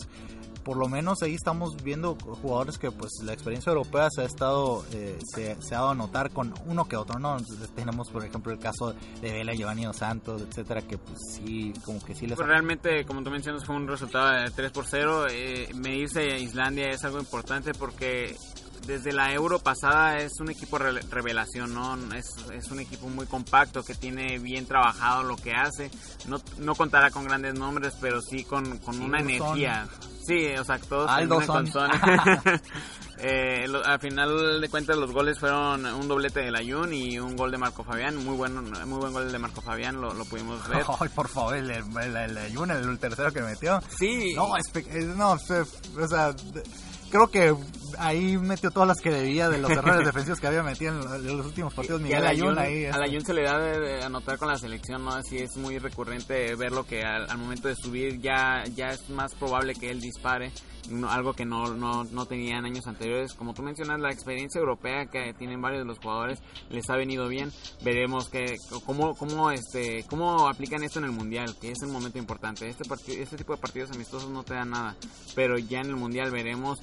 por 0.63 0.77
lo 0.77 0.87
menos 0.87 1.21
ahí 1.21 1.35
estamos 1.35 1.83
viendo 1.83 2.15
jugadores 2.15 2.79
que 2.79 2.89
pues 2.89 3.11
la 3.23 3.33
experiencia 3.33 3.69
europea 3.69 4.07
se 4.09 4.23
ha 4.23 4.25
estado 4.25 4.83
eh, 4.93 5.19
se, 5.31 5.51
ha 5.51 5.77
dado 5.77 5.89
a 5.89 5.95
notar 5.95 6.31
con 6.31 6.53
uno 6.65 6.85
que 6.85 6.95
otro 6.95 7.19
no 7.19 7.37
tenemos 7.75 8.09
por 8.09 8.25
ejemplo 8.25 8.51
el 8.51 8.57
caso 8.57 8.95
de 9.21 9.31
Vela 9.31 9.53
Giovanni 9.53 9.85
Santos 9.93 10.41
etcétera 10.41 10.81
que 10.81 10.97
pues 10.97 11.19
sí 11.35 11.71
como 11.85 12.03
que 12.03 12.15
sí 12.15 12.25
les 12.25 12.35
pues 12.35 12.47
realmente 12.47 13.05
como 13.05 13.21
tú 13.21 13.29
mencionas 13.29 13.63
fue 13.63 13.75
un 13.75 13.87
resultado 13.87 14.31
de 14.31 14.49
3 14.49 14.71
por 14.71 14.87
0 14.87 15.27
eh, 15.29 15.69
medirse 15.75 16.21
a 16.33 16.39
Islandia 16.39 16.89
es 16.89 17.03
algo 17.03 17.19
importante 17.19 17.73
porque 17.75 18.35
desde 18.85 19.13
la 19.13 19.33
Euro 19.33 19.59
pasada 19.59 20.19
es 20.19 20.39
un 20.39 20.49
equipo 20.49 20.77
revelación, 20.77 21.73
¿no? 21.73 21.95
Es, 22.13 22.35
es, 22.53 22.71
un 22.71 22.79
equipo 22.79 23.07
muy 23.07 23.25
compacto 23.25 23.83
que 23.83 23.95
tiene 23.95 24.39
bien 24.39 24.65
trabajado 24.65 25.23
lo 25.23 25.35
que 25.37 25.53
hace. 25.53 25.89
No, 26.27 26.41
no 26.59 26.75
contará 26.75 27.11
con 27.11 27.25
grandes 27.25 27.55
nombres, 27.55 27.93
pero 27.99 28.21
sí 28.21 28.43
con, 28.43 28.77
con 28.79 29.01
una 29.01 29.19
energía. 29.19 29.87
Sí, 30.25 30.47
o 30.59 30.63
sea, 30.63 30.79
todos 30.79 31.11
con 31.45 31.67
eh, 33.19 33.65
al 33.85 33.99
final 33.99 34.59
de 34.59 34.69
cuentas 34.69 34.97
los 34.97 35.11
goles 35.11 35.39
fueron 35.39 35.85
un 35.85 36.07
doblete 36.07 36.39
de 36.41 36.51
Layun 36.51 36.93
y 36.93 37.19
un 37.19 37.35
gol 37.35 37.51
de 37.51 37.57
Marco 37.57 37.83
Fabián, 37.83 38.17
muy 38.23 38.35
bueno, 38.35 38.61
muy 38.85 38.99
buen 38.99 39.13
gol 39.13 39.31
de 39.31 39.39
Marco 39.39 39.61
Fabián, 39.61 40.01
lo, 40.01 40.13
lo 40.13 40.25
pudimos 40.25 40.67
ver. 40.67 40.83
Ay, 40.99 41.09
por 41.09 41.27
favor, 41.27 41.55
el, 41.55 41.69
el, 41.69 42.15
el, 42.15 42.37
el, 42.37 42.99
tercero 42.99 43.31
que 43.31 43.41
metió. 43.41 43.79
Sí. 43.99 44.33
No, 44.35 44.55
es, 44.57 45.05
no, 45.15 45.31
o 45.33 46.07
sea, 46.07 46.35
creo 47.11 47.27
que 47.27 47.55
ahí 47.99 48.37
metió 48.37 48.71
todas 48.71 48.87
las 48.87 49.01
que 49.01 49.11
debía 49.11 49.49
de 49.49 49.57
los 49.57 49.69
errores 49.71 50.05
defensivos 50.05 50.39
que 50.39 50.47
había 50.47 50.63
metido 50.63 51.15
en 51.15 51.37
los 51.37 51.45
últimos 51.45 51.73
partidos. 51.73 52.01
Miguel 52.01 52.25
Ayun, 52.25 52.57
ahí. 52.57 52.85
A 52.85 52.95
Ayun 52.95 53.25
se 53.25 53.33
le 53.33 53.43
da 53.43 53.57
de, 53.59 54.03
anotar 54.03 54.37
con 54.37 54.47
la 54.47 54.57
selección, 54.57 55.03
¿no? 55.03 55.11
Así 55.11 55.37
es 55.37 55.55
muy 55.57 55.77
recurrente 55.77 56.55
verlo 56.55 56.85
que 56.85 57.03
al, 57.03 57.37
momento 57.37 57.67
de 57.67 57.75
subir 57.75 58.19
ya, 58.19 58.63
ya 58.75 58.87
es 58.87 59.09
más 59.09 59.33
probable 59.35 59.73
que 59.73 59.91
él 59.91 59.99
dispare 59.99 60.51
algo 61.09 61.33
que 61.33 61.45
no, 61.45 61.73
no, 61.73 62.03
no 62.03 62.25
tenían 62.25 62.65
años 62.65 62.87
anteriores. 62.87 63.33
Como 63.33 63.53
tú 63.53 63.63
mencionas, 63.63 63.99
la 63.99 64.11
experiencia 64.11 64.59
europea 64.59 65.05
que 65.07 65.33
tienen 65.33 65.61
varios 65.61 65.81
de 65.81 65.87
los 65.87 65.99
jugadores 65.99 66.39
les 66.69 66.89
ha 66.89 66.95
venido 66.95 67.27
bien. 67.27 67.51
Veremos 67.83 68.29
que 68.29 68.57
cómo, 68.85 69.15
cómo, 69.15 69.51
este, 69.51 70.05
cómo 70.09 70.47
aplican 70.47 70.83
esto 70.83 70.99
en 70.99 71.05
el 71.05 71.11
Mundial, 71.11 71.55
que 71.59 71.71
es 71.71 71.81
un 71.83 71.91
momento 71.91 72.17
importante. 72.17 72.67
Este, 72.67 72.85
partido, 72.85 73.21
este 73.21 73.37
tipo 73.37 73.55
de 73.55 73.61
partidos 73.61 73.91
amistosos 73.91 74.29
no 74.29 74.43
te 74.43 74.53
dan 74.53 74.71
nada, 74.71 74.95
pero 75.33 75.57
ya 75.57 75.81
en 75.81 75.87
el 75.87 75.95
Mundial 75.95 76.31
veremos 76.31 76.79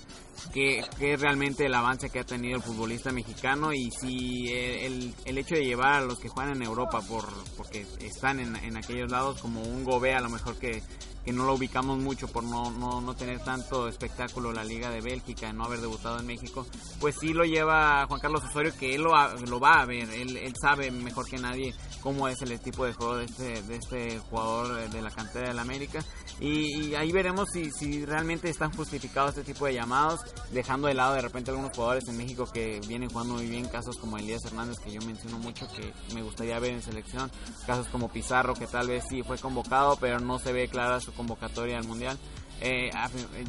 qué, 0.52 0.84
es 1.02 1.20
realmente 1.20 1.66
el 1.66 1.74
avance 1.74 2.10
que 2.10 2.20
ha 2.20 2.24
tenido 2.24 2.56
el 2.56 2.62
futbolista 2.62 3.12
mexicano 3.12 3.72
y 3.72 3.90
si 3.90 4.48
el, 4.52 5.14
el 5.24 5.38
hecho 5.38 5.54
de 5.54 5.64
llevar 5.64 5.94
a 5.94 6.00
los 6.02 6.18
que 6.18 6.28
juegan 6.28 6.56
en 6.56 6.62
Europa 6.62 7.00
por, 7.02 7.26
porque 7.56 7.86
están 8.00 8.40
en, 8.40 8.56
en 8.56 8.76
aquellos 8.76 9.10
lados 9.10 9.40
como 9.40 9.62
un 9.62 9.84
Gobea 9.84 10.18
a 10.18 10.22
lo 10.22 10.30
mejor 10.30 10.56
que 10.58 10.82
que 11.24 11.32
no 11.32 11.44
lo 11.44 11.54
ubicamos 11.54 11.98
mucho 11.98 12.28
por 12.28 12.44
no, 12.44 12.70
no, 12.70 13.00
no 13.00 13.14
tener 13.14 13.38
tanto 13.40 13.88
espectáculo 13.88 14.52
la 14.52 14.64
Liga 14.64 14.90
de 14.90 15.00
Bélgica, 15.00 15.52
no 15.52 15.64
haber 15.64 15.80
debutado 15.80 16.18
en 16.18 16.26
México, 16.26 16.66
pues 17.00 17.16
sí 17.20 17.32
lo 17.32 17.44
lleva 17.44 18.06
Juan 18.06 18.20
Carlos 18.20 18.44
Osorio, 18.44 18.72
que 18.78 18.94
él 18.94 19.02
lo, 19.02 19.12
lo 19.46 19.60
va 19.60 19.80
a 19.80 19.86
ver, 19.86 20.10
él, 20.10 20.36
él, 20.36 20.54
sabe 20.60 20.90
mejor 20.90 21.26
que 21.28 21.38
nadie 21.38 21.74
cómo 22.00 22.28
es 22.28 22.40
el 22.42 22.58
tipo 22.60 22.84
de 22.84 22.92
juego 22.92 23.16
de 23.16 23.24
este, 23.26 23.62
de 23.62 23.76
este 23.76 24.18
jugador 24.18 24.90
de 24.90 25.02
la 25.02 25.10
cantera 25.10 25.48
del 25.48 25.58
América, 25.58 26.04
y, 26.40 26.94
ahí 26.94 27.12
veremos 27.12 27.48
si, 27.52 27.70
si 27.70 28.04
realmente 28.04 28.50
están 28.50 28.72
justificados 28.72 29.36
este 29.36 29.52
tipo 29.52 29.66
de 29.66 29.74
llamados, 29.74 30.20
dejando 30.50 30.88
de 30.88 30.91
lado 30.96 31.14
de 31.14 31.20
repente 31.20 31.50
algunos 31.50 31.72
jugadores 31.74 32.08
en 32.08 32.16
México 32.16 32.46
que 32.52 32.80
vienen 32.86 33.10
jugando 33.10 33.34
muy 33.34 33.46
bien, 33.46 33.66
casos 33.66 33.96
como 33.96 34.18
Elías 34.18 34.44
Hernández, 34.44 34.78
que 34.78 34.92
yo 34.92 35.00
menciono 35.02 35.38
mucho, 35.38 35.66
que 35.68 35.92
me 36.14 36.22
gustaría 36.22 36.58
ver 36.58 36.72
en 36.72 36.82
selección, 36.82 37.30
casos 37.66 37.88
como 37.88 38.08
Pizarro, 38.08 38.54
que 38.54 38.66
tal 38.66 38.88
vez 38.88 39.04
sí 39.08 39.22
fue 39.22 39.38
convocado, 39.38 39.96
pero 39.96 40.20
no 40.20 40.38
se 40.38 40.52
ve 40.52 40.68
clara 40.68 41.00
su 41.00 41.12
convocatoria 41.12 41.78
al 41.78 41.86
Mundial. 41.86 42.18
Eh, 42.60 42.90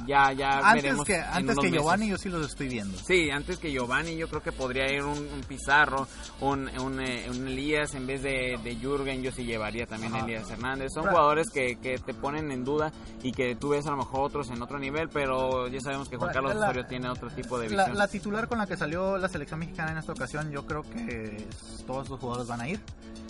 ya 0.08 0.32
ya 0.32 0.58
antes 0.58 0.84
veremos 0.84 1.06
que 1.06 1.18
antes 1.18 1.58
que 1.60 1.70
Giovanni 1.70 2.10
yo 2.10 2.18
sí 2.18 2.30
los 2.30 2.48
estoy 2.48 2.68
viendo. 2.68 2.98
Sí 2.98 3.30
antes 3.30 3.60
que 3.60 3.72
Giovanni 3.72 4.18
yo 4.18 4.28
creo 4.28 4.42
que 4.42 4.52
podría 4.52 4.92
ir 4.92 5.04
un, 5.04 5.24
Pizarro 5.48 6.08
un, 6.42 6.68
un, 6.80 7.00
eh, 7.00 7.30
un, 7.30 7.48
Elías 7.48 7.94
en 7.94 8.08
vez 8.08 8.24
de, 8.24 8.58
de 8.64 8.76
Jürgen 8.76 9.22
yo 9.22 9.32
sí 9.32 9.44
llevaría 9.44 9.86
también 9.86 10.16
a 10.16 10.20
Elías 10.20 10.50
Hernández. 10.50 10.94
Son 10.94 11.06
jugadores 11.06 11.50
que, 11.52 11.76
que, 11.76 12.00
te 12.00 12.14
ponen 12.14 12.52
en 12.52 12.64
duda 12.64 12.92
y 13.22 13.32
que 13.32 13.56
tú 13.56 13.70
ves 13.70 13.86
a 13.86 13.92
lo 13.92 13.98
mejor 13.98 14.22
otros 14.22 14.50
en 14.50 14.62
otro 14.62 14.80
nivel 14.80 15.10
pero 15.10 15.68
ya 15.68 15.80
sabemos 15.80 16.10
que 16.10 16.18
Juan 16.18 16.34
Carlos 16.34 16.56
Osorio 16.56 16.86
tiene 16.86 17.10
otro 17.10 17.30
tipo 17.30 17.60
de 17.60 17.68
visión. 17.68 17.96
la, 17.96 18.08
titular 18.08 18.48
con 18.48 18.58
la 18.58 18.66
que 18.66 18.78
salió 18.78 19.18
la 19.18 19.30
selección 19.30 19.60
mexicana 19.60 19.92
en 19.92 19.98
esta 20.00 20.12
ocasión 20.12 20.50
yo 20.52 20.66
creo 20.66 20.82
que 20.82 21.46
todos 21.86 22.10
los 22.10 22.20
jugadores 22.20 22.48
van 22.48 22.62
a 22.62 22.70
ir 22.70 22.80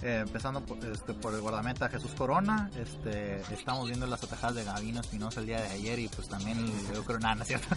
eh, 0.04 0.20
empezando 0.22 0.62
por, 0.62 0.84
este, 0.86 1.14
por 1.14 1.34
el 1.34 1.42
guardameta 1.42 1.88
Jesús 1.88 2.12
Corona 2.18 2.70
este 2.78 3.42
estamos 3.54 3.88
viendo 3.88 4.06
las 4.06 4.22
atajadas 4.24 4.56
de 4.56 4.64
Gavino 4.64 5.00
Espinosa 5.00 5.40
el 5.40 5.46
día 5.46 5.62
de 5.62 5.70
ayer 5.70 6.00
y 6.00 6.08
pues 6.10 6.28
también 6.28 6.58
yo 6.94 7.04
creo 7.04 7.20
nada, 7.20 7.36
¿no 7.36 7.42
es 7.44 7.48
cierto? 7.48 7.68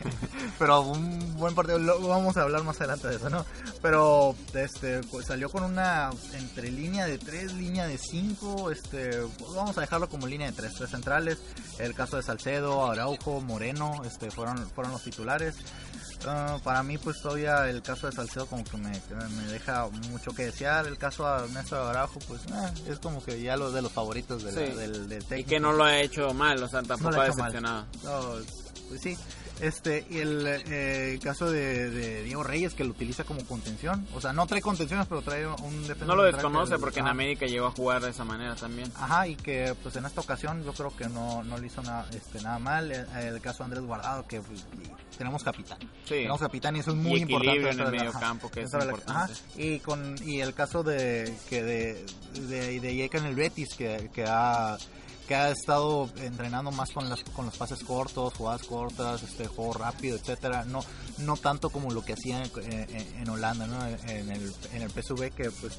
Pero 0.58 0.80
un 0.80 1.36
buen 1.36 1.54
partido, 1.54 1.78
vamos 2.08 2.36
a 2.36 2.42
hablar 2.42 2.64
más 2.64 2.78
adelante 2.80 3.08
de 3.08 3.16
eso, 3.16 3.28
¿no? 3.28 3.44
Pero 3.82 4.34
este 4.54 5.02
pues, 5.10 5.26
salió 5.26 5.50
con 5.50 5.62
una 5.62 6.10
entre 6.32 6.70
línea 6.70 7.06
de 7.06 7.18
3, 7.18 7.54
línea 7.54 7.86
de 7.86 7.98
5, 7.98 8.70
este 8.70 9.20
vamos 9.54 9.76
a 9.76 9.82
dejarlo 9.82 10.08
como 10.08 10.26
línea 10.26 10.46
de 10.50 10.56
3, 10.56 10.72
tres 10.74 10.90
centrales. 10.90 11.38
El 11.78 11.94
caso 11.94 12.16
de 12.16 12.22
Salcedo, 12.22 12.90
Araujo, 12.90 13.40
Moreno, 13.40 14.02
este 14.04 14.30
fueron 14.30 14.58
fueron 14.70 14.92
los 14.92 15.02
titulares. 15.02 15.56
Ah, 16.26 16.58
para 16.62 16.82
mí, 16.82 16.98
pues 16.98 17.20
todavía 17.20 17.68
el 17.68 17.82
caso 17.82 18.06
de 18.06 18.12
Salcedo 18.12 18.46
como 18.46 18.64
que 18.64 18.76
me, 18.76 18.90
me 18.90 19.52
deja 19.52 19.88
mucho 20.10 20.32
que 20.32 20.46
desear. 20.46 20.86
El 20.86 20.98
caso 20.98 21.24
de 21.26 21.44
Ernesto 21.44 21.76
Arajo, 21.76 22.18
pues 22.26 22.40
eh, 22.46 22.90
es 22.92 22.98
como 22.98 23.22
que 23.22 23.40
ya 23.40 23.56
lo 23.56 23.70
de 23.70 23.82
los 23.82 23.92
favoritos 23.92 24.42
del, 24.42 24.76
del, 25.08 25.24
técnico. 25.24 25.34
Y 25.34 25.44
que 25.44 25.60
no 25.60 25.72
lo 25.72 25.84
ha 25.84 25.98
hecho 25.98 26.32
mal, 26.32 26.62
o 26.62 26.68
sea, 26.68 26.82
tampoco 26.82 27.20
ha 27.20 27.26
decepcionado. 27.26 27.86
pues 28.88 29.00
sí, 29.00 29.16
este, 29.60 30.06
y 30.10 30.18
el 30.18 30.46
eh, 30.46 31.18
caso 31.22 31.50
de, 31.50 32.22
Diego 32.24 32.42
Reyes, 32.42 32.74
que 32.74 32.84
lo 32.84 32.90
utiliza 32.90 33.24
como 33.24 33.44
contención. 33.44 34.06
O 34.14 34.20
sea, 34.20 34.32
no 34.32 34.46
trae 34.46 34.60
contenciones, 34.60 35.06
pero 35.06 35.22
trae 35.22 35.46
un 35.46 35.82
defensor. 35.82 36.08
No 36.08 36.16
lo 36.16 36.24
desconoce 36.24 36.78
porque 36.78 37.00
en 37.00 37.08
América 37.08 37.46
llegó 37.46 37.66
a 37.66 37.70
jugar 37.70 38.02
de 38.02 38.10
esa 38.10 38.24
manera 38.24 38.54
también. 38.56 38.90
Ajá, 38.96 39.26
y 39.28 39.36
que 39.36 39.74
pues 39.82 39.96
en 39.96 40.06
esta 40.06 40.20
ocasión 40.20 40.64
yo 40.64 40.72
creo 40.72 40.94
que 40.96 41.08
no, 41.08 41.42
no 41.44 41.58
le 41.58 41.66
hizo 41.66 41.82
nada, 41.82 42.06
este, 42.12 42.40
nada 42.42 42.58
mal. 42.58 42.90
El, 42.90 43.40
caso 43.40 43.58
de 43.58 43.64
Andrés 43.64 43.84
Guardado, 43.84 44.26
que 44.26 44.40
pues, 44.40 44.64
tenemos 45.18 45.42
capitán. 45.42 45.78
Sí. 46.04 46.14
Tenemos 46.14 46.40
capitán 46.40 46.76
y 46.76 46.80
eso 46.80 46.90
es 46.90 46.96
muy 46.96 47.20
importante. 47.20 47.70
en 47.70 47.80
el 47.80 47.90
medio 47.90 48.12
campo, 48.12 48.50
que 48.50 48.62
es 48.62 48.72
importante. 48.72 49.34
y, 49.56 49.78
con, 49.80 50.16
y 50.26 50.40
el 50.40 50.54
caso 50.54 50.82
de 50.82 51.34
que 51.48 51.62
de, 51.62 52.06
de, 52.48 52.80
de, 52.80 53.10
en 53.12 53.24
el 53.24 53.34
Betis, 53.34 53.74
que, 53.74 54.10
que 54.12 54.24
ha 54.26 54.76
que 55.26 55.34
ha 55.34 55.50
estado 55.50 56.08
entrenando 56.20 56.70
más 56.70 56.90
con 56.90 57.08
las 57.08 57.22
con 57.24 57.46
los 57.46 57.56
pases 57.56 57.82
cortos, 57.84 58.34
jugadas 58.34 58.62
cortas, 58.64 59.22
este 59.22 59.46
juego 59.46 59.74
rápido, 59.74 60.16
etcétera, 60.16 60.64
no 60.64 60.84
no 61.18 61.36
tanto 61.36 61.70
como 61.70 61.90
lo 61.90 62.04
que 62.04 62.14
hacía 62.14 62.42
en, 62.42 63.28
Holanda, 63.28 63.66
¿no? 63.66 63.86
En 63.86 64.30
el 64.30 64.52
en 64.72 64.82
el 64.82 64.90
PSV 64.90 65.30
que 65.34 65.50
pues 65.50 65.78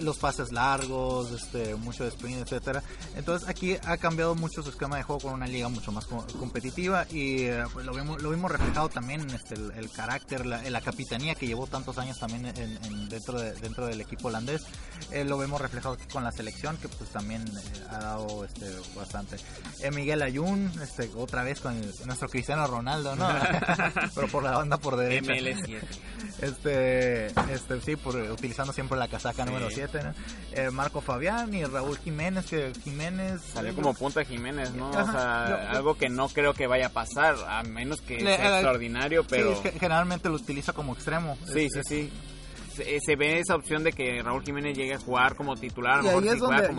los 0.00 0.18
pases 0.18 0.52
largos, 0.52 1.30
este 1.32 1.74
mucho 1.76 2.04
de 2.04 2.10
sprint, 2.10 2.42
etcétera. 2.42 2.82
Entonces 3.14 3.48
aquí 3.48 3.76
ha 3.84 3.96
cambiado 3.96 4.34
mucho 4.34 4.62
su 4.62 4.70
esquema 4.70 4.96
de 4.96 5.02
juego 5.02 5.20
con 5.20 5.34
una 5.34 5.46
liga 5.46 5.68
mucho 5.68 5.92
más 5.92 6.06
competitiva 6.06 7.06
y 7.10 7.44
eh, 7.44 7.64
pues, 7.72 7.86
lo 7.86 7.94
vimos 7.94 8.22
lo 8.22 8.30
vimos 8.30 8.50
reflejado 8.50 8.88
también 8.88 9.28
este 9.30 9.54
el, 9.54 9.90
carácter, 9.90 10.46
la, 10.46 10.68
la, 10.68 10.80
capitanía 10.80 11.34
que 11.34 11.46
llevó 11.46 11.66
tantos 11.66 11.98
años 11.98 12.18
también 12.18 12.46
en, 12.46 13.08
dentro 13.08 13.40
de, 13.40 13.52
dentro 13.52 13.86
del 13.86 14.00
equipo 14.00 14.28
holandés. 14.28 14.62
Eh, 15.10 15.24
lo 15.24 15.38
vemos 15.38 15.60
reflejado 15.60 15.96
con 16.12 16.24
la 16.24 16.32
selección 16.32 16.76
que 16.78 16.88
pues 16.88 17.10
también 17.10 17.42
eh, 17.46 17.84
ha 17.90 17.98
dado 17.98 18.44
este 18.44 18.61
este, 18.62 18.98
bastante. 18.98 19.36
Eh, 19.80 19.90
Miguel 19.90 20.22
Ayun, 20.22 20.70
este, 20.82 21.10
otra 21.16 21.42
vez 21.42 21.60
con 21.60 21.78
nuestro 22.06 22.28
Cristiano 22.28 22.66
Ronaldo, 22.66 23.16
¿no? 23.16 23.28
Pero 24.14 24.28
por 24.28 24.42
la 24.42 24.52
banda 24.52 24.76
por 24.76 24.96
derecha. 24.96 25.32
Este, 26.40 27.26
este, 27.26 27.80
sí, 27.84 27.96
por, 27.96 28.16
utilizando 28.16 28.72
siempre 28.72 28.98
la 28.98 29.08
casaca 29.08 29.44
número 29.44 29.70
7, 29.70 30.00
eh, 30.52 30.70
Marco 30.70 31.00
Fabián 31.00 31.54
y 31.54 31.64
Raúl 31.64 31.98
Jiménez, 31.98 32.46
que 32.46 32.72
Jiménez... 32.84 33.40
Salió 33.52 33.74
como 33.74 33.94
punta 33.94 34.24
Jiménez, 34.24 34.72
¿no? 34.72 34.90
o 34.90 34.92
sea, 34.92 35.70
algo 35.70 35.96
que 35.96 36.08
no 36.08 36.28
creo 36.28 36.54
que 36.54 36.66
vaya 36.66 36.86
a 36.86 36.90
pasar, 36.90 37.36
a 37.46 37.62
menos 37.62 38.00
que 38.00 38.20
sea 38.20 38.54
extraordinario, 38.54 39.24
pero... 39.24 39.60
generalmente 39.78 40.28
lo 40.28 40.36
utiliza 40.36 40.72
como 40.72 40.94
extremo. 40.94 41.36
Sí, 41.46 41.68
sí, 41.72 41.80
sí 41.84 42.12
se, 42.72 43.16
ve 43.16 43.38
esa 43.38 43.54
opción 43.54 43.82
de 43.82 43.92
que 43.92 44.22
Raúl 44.22 44.42
Jiménez 44.42 44.76
llegue 44.76 44.94
a 44.94 44.98
jugar 44.98 45.36
como 45.36 45.56
titular. 45.56 46.04
Y 46.04 46.08
ahí 46.08 46.28
es 46.28 46.38
donde, 46.38 46.72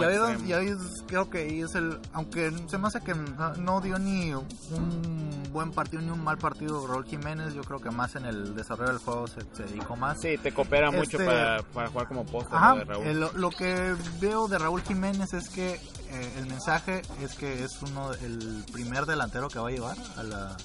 y 0.45 0.53
ahí, 0.53 0.73
creo 1.07 1.29
que 1.29 1.39
ahí 1.39 1.61
es 1.61 1.75
el, 1.75 1.99
aunque 2.13 2.51
se 2.67 2.77
me 2.77 2.87
hace 2.87 2.99
que 3.01 3.13
no, 3.13 3.81
dio 3.81 3.97
ni 3.99 4.33
un 4.33 5.43
buen 5.51 5.71
partido 5.71 6.01
ni 6.01 6.09
un 6.09 6.23
mal 6.23 6.37
partido 6.37 6.87
Raúl 6.87 7.05
Jiménez, 7.05 7.53
yo 7.53 7.61
creo 7.61 7.79
que 7.79 7.91
más 7.91 8.15
en 8.15 8.25
el 8.25 8.55
desarrollo 8.55 8.93
del 8.93 9.01
juego 9.01 9.27
se, 9.27 9.41
se 9.53 9.63
dedicó 9.63 9.95
más. 9.95 10.19
Sí, 10.21 10.37
te 10.37 10.51
coopera 10.51 10.91
mucho 10.91 11.17
este, 11.17 11.25
para, 11.25 11.89
jugar 11.89 12.07
como 12.07 12.25
poste 12.25 12.55
de 12.55 12.83
Raúl. 12.85 13.31
lo 13.35 13.49
que 13.49 13.95
veo 14.19 14.47
de 14.47 14.57
Raúl 14.57 14.81
Jiménez 14.81 15.33
es 15.33 15.49
que 15.49 15.73
eh, 16.13 16.33
el 16.37 16.45
mensaje 16.47 17.01
es 17.21 17.35
que 17.35 17.63
es 17.63 17.81
uno 17.81 18.11
el 18.13 18.63
primer 18.71 19.05
delantero 19.05 19.47
que 19.47 19.59
va 19.59 19.69
a 19.69 19.71
llevar 19.71 19.97
a 20.17 20.23
la 20.23 20.57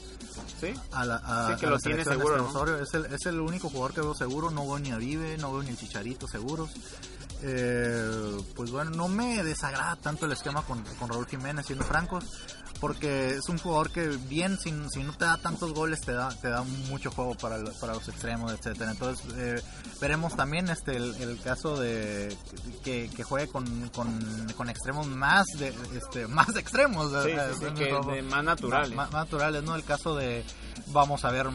Sí, 0.60 0.74
a 0.92 1.04
la, 1.04 1.56
que 1.58 1.66
lo 1.66 1.78
tiene 1.78 2.04
seguro. 2.04 2.80
Es, 2.80 2.94
el, 2.94 3.06
es 3.06 3.26
el 3.26 3.40
único 3.40 3.68
jugador 3.68 3.94
que 3.94 4.00
veo 4.00 4.14
seguro. 4.14 4.50
No 4.50 4.62
veo 4.62 4.78
ni 4.78 4.90
a 4.90 4.96
Vive, 4.96 5.36
no 5.38 5.52
veo 5.52 5.62
ni 5.62 5.70
el 5.70 5.76
Chicharito 5.76 6.26
seguros. 6.26 6.70
Eh, 7.42 8.36
pues 8.56 8.70
bueno, 8.70 8.90
no 8.90 9.08
me 9.08 9.44
desagrada 9.44 9.94
tanto 9.96 10.26
el 10.26 10.32
esquema 10.32 10.62
con, 10.62 10.82
con 10.98 11.08
Raúl 11.08 11.26
Jiménez, 11.26 11.66
siendo 11.66 11.84
francos 11.84 12.24
porque 12.80 13.30
es 13.30 13.48
un 13.48 13.58
jugador 13.58 13.90
que 13.90 14.06
bien, 14.28 14.58
si, 14.58 14.72
si, 14.90 15.02
no 15.02 15.12
te 15.12 15.24
da 15.24 15.36
tantos 15.36 15.72
goles, 15.74 16.00
te 16.00 16.12
da, 16.12 16.28
te 16.30 16.48
da 16.48 16.62
mucho 16.88 17.10
juego 17.10 17.34
para, 17.34 17.58
para 17.80 17.94
los 17.94 18.08
extremos, 18.08 18.52
etcétera 18.52 18.92
Entonces 18.92 19.24
eh, 19.36 19.62
veremos 20.00 20.36
también 20.36 20.68
este 20.68 20.96
el, 20.96 21.40
caso 21.42 21.78
de 21.78 22.36
que, 22.84 23.10
que 23.14 23.22
juegue 23.24 23.48
con, 23.48 23.88
con, 23.90 24.68
extremos 24.68 25.06
más 25.06 25.46
de 25.58 25.72
este 25.96 26.26
más 26.28 26.54
extremos, 26.56 27.10
más 27.12 28.44
naturales. 28.44 28.94
Más, 28.94 29.10
naturales, 29.10 29.62
¿no? 29.62 29.74
El 29.74 29.84
caso 29.84 30.14
de 30.16 30.44
vamos 30.88 31.24
a 31.24 31.30
ver 31.30 31.48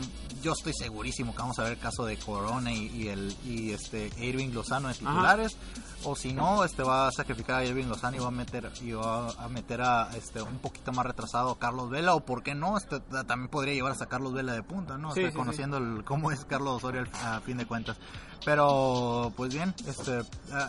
yo 0.43 0.51
estoy 0.51 0.73
segurísimo 0.73 1.31
que 1.31 1.39
vamos 1.39 1.57
a 1.59 1.63
ver 1.63 1.73
el 1.73 1.79
caso 1.79 2.05
de 2.05 2.17
Corona 2.17 2.71
y, 2.71 3.07
el 3.07 3.33
y 3.45 3.71
este 3.71 4.11
Irving 4.17 4.49
Lozano 4.49 4.89
de 4.89 4.93
titulares. 4.93 5.57
O 6.03 6.17
si 6.17 6.33
no 6.33 6.65
este 6.65 6.83
va 6.83 7.07
a 7.07 7.11
sacrificar 7.11 7.61
a 7.61 7.65
Irving 7.65 7.85
Lozano 7.85 8.17
y 8.17 8.19
va 8.19 8.27
a 8.27 8.31
meter 8.31 8.69
y 8.81 8.91
va 8.91 9.29
a 9.29 9.47
meter 9.47 9.81
a 9.81 10.09
este 10.17 10.41
un 10.41 10.59
poquito 10.59 10.91
más 10.91 11.05
retrasado 11.05 11.55
Carlos 11.55 11.89
Vela. 11.89 12.13
O 12.13 12.19
por 12.19 12.43
qué 12.43 12.55
no 12.55 12.77
este, 12.77 12.99
también 12.99 13.47
podría 13.47 13.73
llevar 13.73 13.95
a 13.97 14.05
Carlos 14.05 14.33
Vela 14.33 14.53
de 14.53 14.63
punta 14.63 14.97
no 14.97 15.15
este, 15.15 15.31
conociendo 15.31 15.79
cómo 16.03 16.29
es 16.29 16.43
Carlos 16.43 16.75
Osorio 16.75 17.05
a 17.13 17.39
fin 17.39 17.57
de 17.57 17.65
cuentas 17.65 17.97
pero 18.45 19.31
pues 19.35 19.53
bien 19.53 19.73
este 19.87 20.19
eh, 20.19 20.23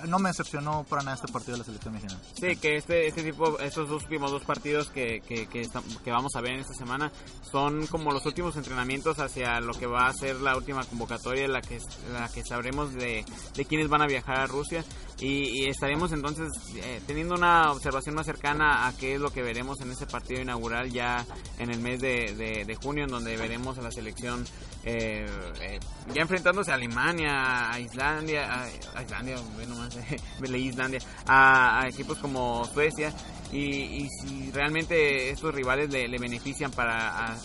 no 0.07 0.19
me 0.19 0.31
decepcionó 0.31 0.85
para 0.85 1.03
nada 1.03 1.17
este 1.17 1.33
partido 1.33 1.53
de 1.53 1.59
la 1.59 1.65
selección 1.65 1.95
mexicana. 1.95 2.21
Sí 2.35 2.57
que 2.57 2.77
este 2.77 3.07
este 3.07 3.23
tipo 3.23 3.59
estos 3.59 3.89
dos 3.89 4.03
últimos 4.05 4.31
dos 4.31 4.45
partidos 4.45 4.91
que 4.91 5.21
que, 5.21 5.47
que, 5.47 5.69
que 6.05 6.11
vamos 6.11 6.35
a 6.37 6.41
ver 6.41 6.53
en 6.53 6.61
esta 6.61 6.75
semana 6.75 7.11
son 7.51 7.87
como 7.87 8.13
los 8.13 8.25
últimos 8.27 8.57
entrenamientos 8.57 9.19
hacia 9.19 9.61
lo 9.61 9.75
que 9.75 9.87
va 9.87 10.07
a 10.07 10.13
ser 10.13 10.37
la 10.37 10.57
última 10.57 10.85
convocatoria 10.85 11.49
la 11.49 11.61
que 11.61 11.79
la 12.13 12.29
que 12.29 12.43
sabremos 12.45 12.95
de, 12.95 13.25
de 13.55 13.65
quiénes 13.65 13.89
van 13.89 14.03
a 14.03 14.07
viajar 14.07 14.41
a 14.41 14.47
Rusia. 14.47 14.85
Y, 15.21 15.69
estaremos 15.69 16.13
entonces 16.13 16.49
eh, 16.77 17.01
teniendo 17.07 17.35
una 17.35 17.71
observación 17.73 18.15
más 18.15 18.27
cercana 18.27 18.87
a 18.87 18.93
qué 18.97 19.15
es 19.15 19.21
lo 19.21 19.31
que 19.31 19.43
veremos 19.43 19.81
en 19.81 19.91
ese 19.91 20.07
partido 20.07 20.43
inaugural 20.43 20.91
ya 20.91 21.25
en 21.59 21.71
el 21.71 21.81
mes 21.81 22.01
de, 22.01 22.65
de, 22.67 22.75
junio, 22.75 23.05
en 23.05 23.11
donde 23.11 23.37
veremos 23.37 23.79
a 23.79 23.83
la 23.83 23.91
selección 23.91 24.45
eh, 24.85 25.25
eh, 25.63 25.81
ya 26.13 26.23
enfrentándose 26.23 26.73
a 26.73 26.75
Alemania, 26.75 27.64
a 27.73 27.81
Islandia, 27.81 28.63
a, 28.95 29.03
Islandia, 29.03 29.37
bueno 29.55 29.77
más, 29.77 29.97
Islandia, 30.57 31.01
a, 31.27 31.87
equipos 31.89 32.19
como 32.19 32.65
Suecia 32.73 33.13
y, 33.53 34.09
si 34.21 34.51
realmente 34.53 35.31
estos 35.31 35.55
rivales 35.55 35.91
le, 35.91 36.19
benefician 36.19 36.71
para 36.71 37.37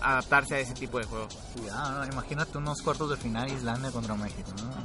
adaptarse 0.00 0.56
a 0.56 0.60
ese 0.60 0.74
tipo 0.74 0.98
de 0.98 1.04
juego. 1.04 1.28
imagínate 2.12 2.58
unos 2.58 2.82
cuartos 2.82 3.10
de 3.10 3.16
final 3.16 3.50
Islandia 3.50 3.90
contra 3.90 4.14
México, 4.14 4.52
¿no? 4.62 4.76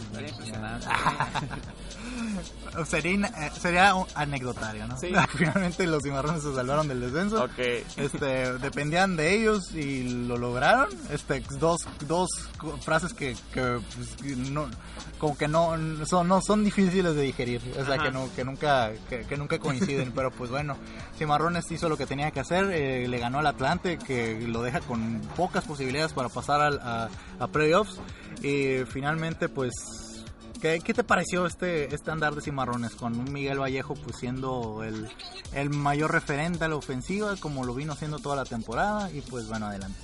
sería, 2.86 3.28
eh, 3.28 3.52
sería 3.60 3.96
un 3.96 4.06
anecdotario, 4.16 4.88
¿no? 4.88 4.98
Sí. 4.98 5.12
Finalmente 5.38 5.86
los 5.88 6.04
cimarrones 6.04 6.44
se 6.44 6.54
salvaron 6.54 6.88
del 6.88 7.02
descenso. 7.02 7.44
Okay. 7.46 7.84
Este, 7.98 8.58
dependían 8.60 9.16
de 9.16 9.36
ellos 9.36 9.74
y 9.74 10.04
lo 10.04 10.38
lograron. 10.38 10.90
Este, 11.12 11.44
dos, 11.60 11.82
dos 12.08 12.30
frases 12.82 13.14
que, 13.14 13.36
que 13.54 13.80
pues, 13.96 14.38
no, 14.38 14.70
como 15.22 15.38
que 15.38 15.48
no 15.48 15.78
son, 16.08 16.28
no 16.28 16.42
son 16.42 16.64
difíciles 16.64 17.14
de 17.14 17.22
digerir. 17.22 17.62
O 17.80 17.86
sea, 17.86 18.00
que, 18.00 18.10
no, 18.10 18.28
que, 18.36 18.44
nunca, 18.44 18.92
que, 19.08 19.38
nunca 19.38 19.60
coinciden. 19.60 20.12
pero 20.16 20.32
pues 20.32 20.50
bueno, 20.50 20.76
Cimarrones 21.16 21.70
hizo 21.72 21.90
lo 21.90 21.96
que 21.96 22.08
tenía 22.08 22.32
que 22.32 22.40
hacer. 22.40 22.72
Eh, 22.72 23.08
le 23.08 23.20
ganó 23.20 23.38
al 23.38 23.46
Atlante, 23.46 24.00
que 24.00 24.42
lo 24.48 24.64
deja 24.64 24.80
con 24.80 25.22
pocas 25.36 25.64
posibilidades 25.64 26.14
para 26.14 26.28
pasar 26.28 26.60
al, 26.60 26.80
a, 26.80 27.08
a 27.38 27.48
playoffs. 27.50 28.00
Y 28.42 28.84
finalmente, 28.86 29.48
pues 29.48 29.74
¿Qué, 30.60 30.80
te 30.80 31.04
pareció 31.04 31.46
este, 31.46 31.94
este 31.94 32.10
andar 32.10 32.34
de 32.34 32.42
Cimarrones 32.42 32.96
con 32.96 33.18
un 33.18 33.32
Miguel 33.32 33.60
Vallejo 33.60 33.96
pues 33.96 34.18
siendo 34.18 34.84
el, 34.84 35.08
el 35.54 35.72
mayor 35.72 36.12
referente 36.12 36.66
a 36.66 36.68
la 36.68 36.76
ofensiva 36.76 37.36
como 37.38 37.66
lo 37.66 37.74
vino 37.74 37.94
haciendo 37.94 38.20
toda 38.20 38.36
la 38.36 38.46
temporada 38.46 39.12
y 39.12 39.22
pues 39.22 39.48
bueno, 39.48 39.66
adelante 39.66 39.98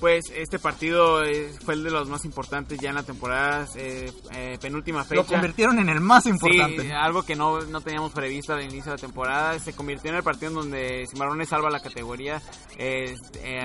pues 0.00 0.32
este 0.34 0.58
partido 0.58 1.24
eh, 1.24 1.50
fue 1.64 1.74
el 1.74 1.82
de 1.82 1.90
los 1.90 2.08
más 2.08 2.24
importantes 2.24 2.78
ya 2.78 2.90
en 2.90 2.96
la 2.96 3.02
temporada, 3.02 3.66
eh, 3.76 4.12
eh, 4.34 4.58
penúltima 4.60 5.04
fecha. 5.04 5.16
Lo 5.16 5.26
convirtieron 5.26 5.78
en 5.78 5.88
el 5.88 6.00
más 6.00 6.26
importante. 6.26 6.82
Sí, 6.82 6.90
algo 6.90 7.22
que 7.22 7.34
no, 7.34 7.60
no 7.62 7.80
teníamos 7.80 8.12
previsto 8.12 8.54
al 8.54 8.62
inicio 8.62 8.92
de 8.92 8.96
la 8.96 9.00
temporada. 9.00 9.58
Se 9.58 9.74
convirtió 9.74 10.10
en 10.10 10.16
el 10.16 10.22
partido 10.22 10.48
en 10.48 10.54
donde 10.54 11.06
Cimarrones 11.10 11.48
salva 11.48 11.70
la 11.70 11.80
categoría. 11.80 12.40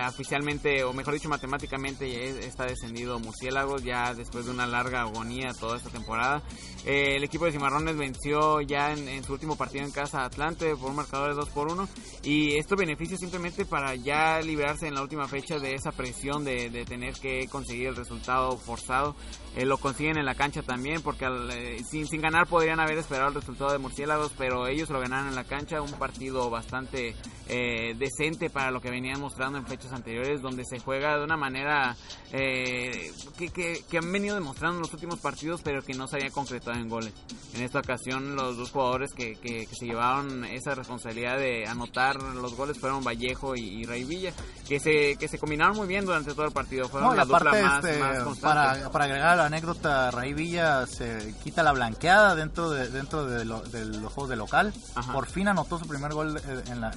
oficialmente, 0.08 0.84
o 0.84 0.94
mejor 0.94 1.14
dicho, 1.14 1.30
matemáticamente, 1.30 2.46
está 2.46 2.66
descendido 2.66 3.20
Murciélagos 3.20 3.84
ya 3.84 4.14
después 4.14 4.46
de 4.46 4.52
una 4.52 4.66
larga 4.66 5.02
agonía 5.02 5.54
toda 5.60 5.78
esta 5.78 5.90
temporada. 5.90 6.42
el 6.86 7.24
equipo 7.24 7.46
de 7.46 7.52
Cimarrones 7.52 7.96
venció 7.96 8.62
ya 8.62 8.92
en, 8.92 9.24
su 9.24 9.34
último 9.34 9.56
partido 9.56 9.86
en 9.86 9.92
casa 9.92 10.22
a 10.22 10.26
Atlante 10.26 10.76
por 10.76 10.90
un 10.90 10.96
marcador 10.96 11.30
de 11.30 11.36
2 11.36 11.50
por 11.50 11.72
1. 11.72 11.88
Y 12.24 12.56
esto 12.58 12.76
beneficia 12.76 13.18
simplemente 13.18 13.66
para 13.66 13.96
ya 13.96 14.40
liberarse 14.42 14.88
en 14.88 14.96
la 14.96 15.02
última 15.02 15.28
fecha 15.28 15.60
de 15.60 15.76
esa 15.76 15.92
presión 15.92 16.23
presión 16.24 16.46
de, 16.46 16.70
de 16.70 16.86
tener 16.86 17.14
que 17.16 17.48
conseguir 17.48 17.88
el 17.88 17.96
resultado 17.96 18.58
forzado. 18.58 19.16
Eh, 19.56 19.66
lo 19.66 19.78
consiguen 19.78 20.18
en 20.18 20.26
la 20.26 20.34
cancha 20.34 20.64
también, 20.64 21.02
porque 21.02 21.28
eh, 21.52 21.84
sin, 21.88 22.08
sin 22.08 22.22
ganar 22.22 22.48
podrían 22.48 22.80
haber 22.80 22.98
esperado 22.98 23.30
el 23.30 23.36
resultado 23.36 23.72
de 23.72 23.78
Murciélagos, 23.78 24.32
pero 24.36 24.68
ellos 24.68 24.90
lo 24.90 25.00
ganaron 25.00 25.28
en 25.28 25.36
la 25.36 25.44
cancha, 25.44 25.80
un 25.80 25.92
partido 25.92 26.50
bastante 26.50 27.16
eh, 27.48 27.94
decente 27.96 28.50
para 28.50 28.72
lo 28.72 28.82
que 28.82 28.90
venían 28.90 29.20
mostrando 29.20 29.60
en 29.60 29.68
fechas 29.68 29.94
anteriores, 29.94 30.42
donde 30.42 30.64
se 30.66 30.80
juega 30.80 31.18
de 31.20 31.24
una 31.24 31.38
manera 31.38 31.96
que, 32.32 33.84
que, 33.88 33.98
han 33.98 34.12
venido 34.12 34.34
demostrando 34.34 34.78
en 34.78 34.82
los 34.82 34.94
últimos 34.94 35.20
partidos, 35.20 35.62
pero 35.62 35.84
que 35.84 35.94
no 35.94 36.08
se 36.08 36.16
había 36.16 36.32
concretado 36.32 36.80
en 36.80 36.90
goles. 36.90 37.14
En 37.54 37.62
esta 37.62 37.78
ocasión 37.80 38.36
los 38.36 38.58
dos 38.58 38.72
jugadores 38.72 39.14
que, 39.14 39.36
que, 39.36 39.68
se 39.68 39.86
llevaron 39.86 40.44
esa 40.46 40.74
responsabilidad 40.74 41.38
de 41.38 41.68
anotar 41.68 42.22
los 42.22 42.56
goles 42.56 42.80
fueron 42.80 43.04
Vallejo 43.04 43.56
y, 43.56 43.84
Rey 43.84 44.04
Villa, 44.04 44.34
que 44.68 44.80
se, 44.80 45.16
que 45.18 45.28
se 45.28 45.38
combinaron 45.38 45.78
muy 45.78 45.86
bien 45.86 46.06
durante 46.14 46.34
todo 46.34 46.46
el 46.46 46.52
partido, 46.52 46.88
fueron 46.90 47.16
la 47.16 47.26
dupla 47.26 47.52
más, 47.52 47.84
este, 47.84 48.00
Para, 48.42 48.90
para 48.92 49.06
agregar 49.06 49.40
anécdota, 49.40 50.12
Ray 50.12 50.34
Villa 50.34 50.86
se 50.86 51.34
quita 51.44 51.64
la 51.64 51.72
blanqueada 51.72 52.36
dentro 52.36 52.70
de 52.70 52.90
dentro 52.90 53.26
de, 53.26 53.46
los 53.46 54.14
juegos 54.14 54.30
de 54.30 54.36
local. 54.36 54.74
Por 55.12 55.26
fin 55.26 55.48
anotó 55.48 55.80
su 55.80 55.88
primer 55.88 56.14
gol 56.14 56.38
eh, 56.38 56.64
en, 56.68 56.82
la, 56.82 56.92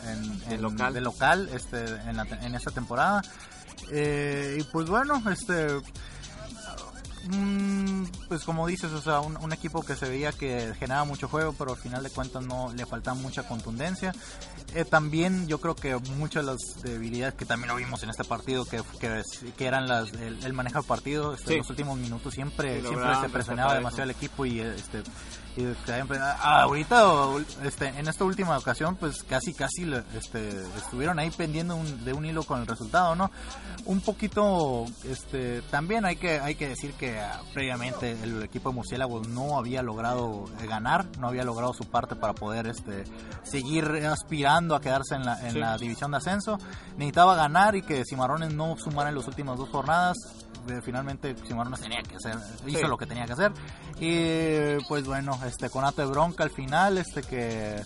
en, 0.50 0.62
local. 0.62 0.92
de 0.92 1.00
local 1.00 1.48
este, 1.52 1.84
en, 1.84 2.18
en 2.18 2.54
esta 2.54 2.70
temporada. 2.70 3.22
Eh, 3.90 4.58
y 4.60 4.62
pues 4.64 4.88
bueno, 4.88 5.22
este 5.30 5.80
pues 8.28 8.44
como 8.44 8.66
dices, 8.66 8.92
o 8.92 9.00
sea, 9.00 9.20
un, 9.20 9.52
equipo 9.52 9.82
que 9.82 9.96
se 9.96 10.08
veía 10.08 10.32
que 10.32 10.74
generaba 10.78 11.04
mucho 11.04 11.28
juego, 11.28 11.52
pero 11.52 11.72
al 11.72 11.78
final 11.78 12.02
de 12.02 12.10
cuentas 12.10 12.44
no 12.44 12.72
le 12.74 12.84
faltaba 12.86 13.16
mucha 13.16 13.42
contundencia. 13.44 14.12
Eh, 14.74 14.84
también 14.84 15.46
yo 15.46 15.60
creo 15.60 15.74
que 15.74 15.96
muchas 16.16 16.44
de 16.44 16.52
las 16.52 16.82
debilidades 16.82 17.34
que 17.34 17.44
también 17.44 17.68
lo 17.68 17.76
vimos 17.76 18.02
en 18.02 18.10
este 18.10 18.24
partido, 18.24 18.64
que, 18.64 18.82
que, 19.00 19.66
eran 19.66 19.88
las, 19.88 20.12
el, 20.12 20.52
manejo 20.52 20.78
del 20.80 20.86
partido, 20.86 21.34
este, 21.34 21.54
en 21.54 21.58
los 21.58 21.70
últimos 21.70 21.98
minutos 21.98 22.34
siempre, 22.34 22.80
siempre 22.82 23.14
se 23.20 23.28
presionaba 23.28 23.74
demasiado 23.74 24.04
el 24.04 24.10
equipo 24.10 24.44
y 24.44 24.60
este 24.60 25.02
Ah, 26.20 26.62
ahorita, 26.62 27.14
este, 27.64 27.88
en 27.88 28.08
esta 28.08 28.24
última 28.24 28.58
ocasión, 28.58 28.96
pues 28.96 29.22
casi, 29.22 29.54
casi 29.54 29.90
este, 30.14 30.48
estuvieron 30.76 31.18
ahí 31.18 31.30
pendiendo 31.30 31.80
de 32.04 32.12
un 32.12 32.26
hilo 32.26 32.42
con 32.42 32.60
el 32.60 32.66
resultado, 32.66 33.14
¿no? 33.14 33.30
Un 33.86 34.00
poquito, 34.00 34.84
este, 35.04 35.62
también 35.62 36.04
hay 36.04 36.16
que, 36.16 36.40
hay 36.40 36.56
que 36.56 36.68
decir 36.68 36.92
que 36.94 37.18
ah, 37.18 37.40
previamente 37.54 38.12
el 38.22 38.42
equipo 38.42 38.70
de 38.70 38.74
Murciélagos 38.74 39.28
no 39.28 39.58
había 39.58 39.82
logrado 39.82 40.44
eh, 40.60 40.66
ganar, 40.66 41.06
no 41.18 41.28
había 41.28 41.44
logrado 41.44 41.72
su 41.72 41.84
parte 41.84 42.16
para 42.16 42.34
poder, 42.34 42.66
este, 42.66 43.04
seguir 43.42 43.84
aspirando 44.06 44.74
a 44.74 44.80
quedarse 44.80 45.14
en 45.14 45.24
la, 45.24 45.48
en 45.48 45.58
la 45.58 45.78
división 45.78 46.10
de 46.10 46.18
ascenso. 46.18 46.58
Necesitaba 46.96 47.34
ganar 47.34 47.76
y 47.76 47.82
que 47.82 48.04
Cimarrones 48.04 48.52
no 48.52 48.76
sumara 48.76 49.08
en 49.08 49.16
las 49.16 49.26
últimas 49.26 49.56
dos 49.56 49.68
jornadas 49.70 50.16
finalmente 50.82 51.34
Cimarrones 51.46 51.80
tenía 51.80 52.02
que 52.02 52.16
hacer, 52.16 52.36
hizo 52.66 52.88
lo 52.88 52.96
que 52.96 53.06
tenía 53.06 53.24
que 53.26 53.32
hacer. 53.32 53.52
Y 53.98 54.84
pues 54.88 55.06
bueno, 55.06 55.38
este 55.46 55.70
Conato 55.70 56.02
de 56.02 56.08
bronca 56.08 56.44
al 56.44 56.50
final, 56.50 56.98
este 56.98 57.22
que 57.22 57.82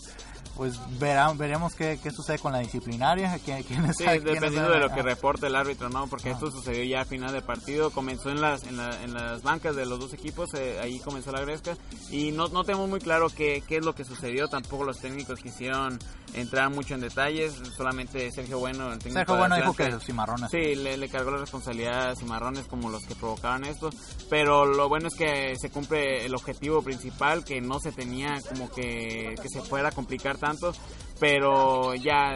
pues 0.57 0.79
verán, 0.99 1.39
veremos 1.39 1.75
qué, 1.75 1.99
qué, 2.03 2.11
sucede 2.11 2.39
con 2.39 2.53
la 2.53 2.59
disciplinaria. 2.59 3.39
Quién, 3.45 3.63
sí, 3.95 4.05
dependiendo 4.05 4.71
de 4.71 4.81
lo 4.81 4.91
que 4.91 5.03
reporte 5.03 5.47
el 5.47 5.57
árbitro, 5.57 5.89
¿no? 5.89 6.07
Porque 6.07 6.31
esto 6.31 6.51
sucedió 6.51 6.85
ya 6.85 7.03
a 7.03 7.05
final 7.05 7.33
de 7.33 7.43
partido, 7.43 7.91
comenzó 7.91 8.31
en 8.31 8.41
las, 8.41 8.65
en, 8.65 8.79
en 8.79 9.15
las 9.15 9.43
bancas 9.43 9.77
de 9.77 9.87
los 9.87 9.99
dos 9.99 10.13
equipos, 10.13 10.53
eh, 10.55 10.79
ahí 10.83 10.99
comenzó 11.01 11.33
la 11.33 11.41
gresca, 11.41 11.77
y 12.11 12.33
no, 12.33 12.49
no 12.49 12.65
tenemos 12.65 12.89
muy 12.89 13.01
claro 13.01 13.29
qué, 13.29 13.63
qué 13.67 13.79
es 13.79 13.85
lo 13.85 13.95
que 13.95 14.05
sucedió, 14.05 14.49
tampoco 14.49 14.85
los 14.85 14.99
técnicos 14.99 15.41
quisieron 15.41 15.99
entrar 16.35 16.71
mucho 16.71 16.95
en 16.95 17.01
detalles, 17.01 17.55
solamente 17.77 18.31
Sergio 18.31 18.59
Bueno, 18.59 18.93
el 18.93 18.99
técnico 18.99 19.19
Sergio 19.19 19.37
Bueno 19.37 19.57
dijo 19.57 19.75
que 19.75 20.01
Cimarrones. 20.01 20.51
Sí, 20.51 20.75
le, 20.77 20.97
le, 20.97 21.09
cargó 21.09 21.31
la 21.31 21.39
responsabilidad 21.39 22.11
a 22.11 22.17
Cimarrones 22.17 22.67
como 22.67 22.91
los 22.91 23.05
que 23.05 23.15
provocaban 23.15 23.65
esto, 23.65 23.91
pero 24.29 24.67
lo 24.67 24.89
bueno 24.89 25.09
es 25.09 25.15
que 25.15 25.55
se 25.59 25.71
cumple 25.71 26.25
el 26.25 26.35
objetivo 26.35 26.83
principal, 26.83 27.45
que 27.45 27.61
no 27.61 27.81
se 27.81 27.93
tenía 27.93 28.39
como 28.49 28.71
que, 28.71 29.35
que 29.41 29.49
se 29.49 29.61
fuera 29.61 29.89
a 29.89 29.93
complicar 29.93 30.39
tanto 30.40 30.72
pero 31.20 31.94
ya 31.94 32.35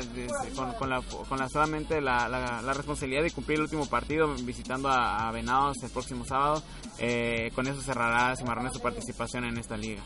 con, 0.54 0.90
la, 0.90 1.00
con 1.00 1.38
la 1.38 1.48
solamente 1.48 2.02
la, 2.02 2.28
la, 2.28 2.72
responsabilidad 2.74 3.22
de 3.22 3.30
cumplir 3.30 3.56
el 3.56 3.62
último 3.62 3.86
partido 3.86 4.32
visitando 4.42 4.90
a, 4.90 5.32
Venados 5.32 5.82
el 5.82 5.90
próximo 5.90 6.24
sábado, 6.24 6.62
eh, 6.98 7.50
con 7.54 7.66
eso 7.66 7.80
cerrará 7.80 8.36
Cimarrones 8.36 8.74
su 8.74 8.80
participación 8.80 9.46
en 9.46 9.56
esta 9.56 9.76
liga. 9.76 10.02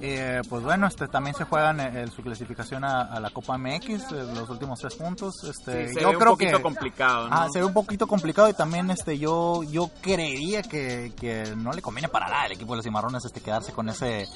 Eh, 0.00 0.40
pues 0.48 0.62
bueno, 0.62 0.86
este 0.86 1.08
también 1.08 1.34
se 1.34 1.44
juegan 1.44 1.80
eh, 1.80 2.06
su 2.14 2.22
clasificación 2.22 2.84
a, 2.84 3.18
la 3.20 3.30
Copa 3.30 3.58
MX, 3.58 4.10
los 4.12 4.48
últimos 4.48 4.78
tres 4.80 4.94
puntos. 4.94 5.34
Este, 5.44 5.88
se 5.92 6.00
yo 6.00 6.10
ve 6.10 6.16
creo 6.16 6.32
un 6.32 6.38
poquito 6.38 6.62
complicado. 6.62 7.28
Ah, 7.30 7.48
se 7.52 7.58
ve 7.58 7.64
un 7.66 7.72
poquito 7.72 8.06
complicado 8.06 8.48
y 8.48 8.54
también 8.54 8.90
este 8.90 9.18
yo 9.18 9.62
yo 9.64 9.90
creería 10.00 10.62
que, 10.62 11.12
que 11.18 11.54
no 11.56 11.72
le 11.72 11.82
conviene 11.82 12.08
para 12.08 12.26
nada 12.26 12.42
al 12.44 12.52
equipo 12.52 12.72
de 12.72 12.76
los 12.76 12.84
Cimarrones 12.84 13.24
este 13.24 13.40
quedarse 13.40 13.72
con 13.72 13.88
ese 13.88 14.26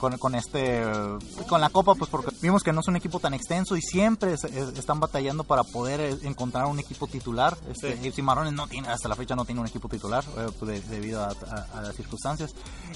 con, 0.00 0.16
con, 0.16 0.34
este 0.34 0.82
con 1.46 1.60
la 1.60 1.68
copa 1.68 1.94
pues 1.94 2.10
porque 2.10 2.34
vimos 2.40 2.62
que 2.62 2.72
no 2.72 2.80
es 2.80 2.88
un 2.88 2.96
equipo 2.96 3.20
tan 3.20 3.34
extenso 3.34 3.76
y 3.76 3.82
siempre 3.82 4.32
están 4.32 4.98
batallando 4.98 5.44
para 5.44 5.62
poder 5.62 6.00
eh, 6.00 6.16
encontrar 6.22 6.66
un 6.66 6.78
equipo 6.78 7.06
titular. 7.06 7.56
Este 7.70 7.96
sí. 7.98 8.10
Cimarrones 8.10 8.54
no 8.54 8.66
tiene 8.66 8.88
hasta 8.88 9.08
la 9.08 9.14
fecha 9.14 9.36
no 9.36 9.44
tiene 9.44 9.60
un 9.60 9.66
equipo 9.66 9.88
titular 9.88 10.24
eh, 10.38 10.46
pues, 10.58 10.88
debido 10.88 11.22
a, 11.22 11.34
las 11.82 11.94
circunstancias. 11.94 12.54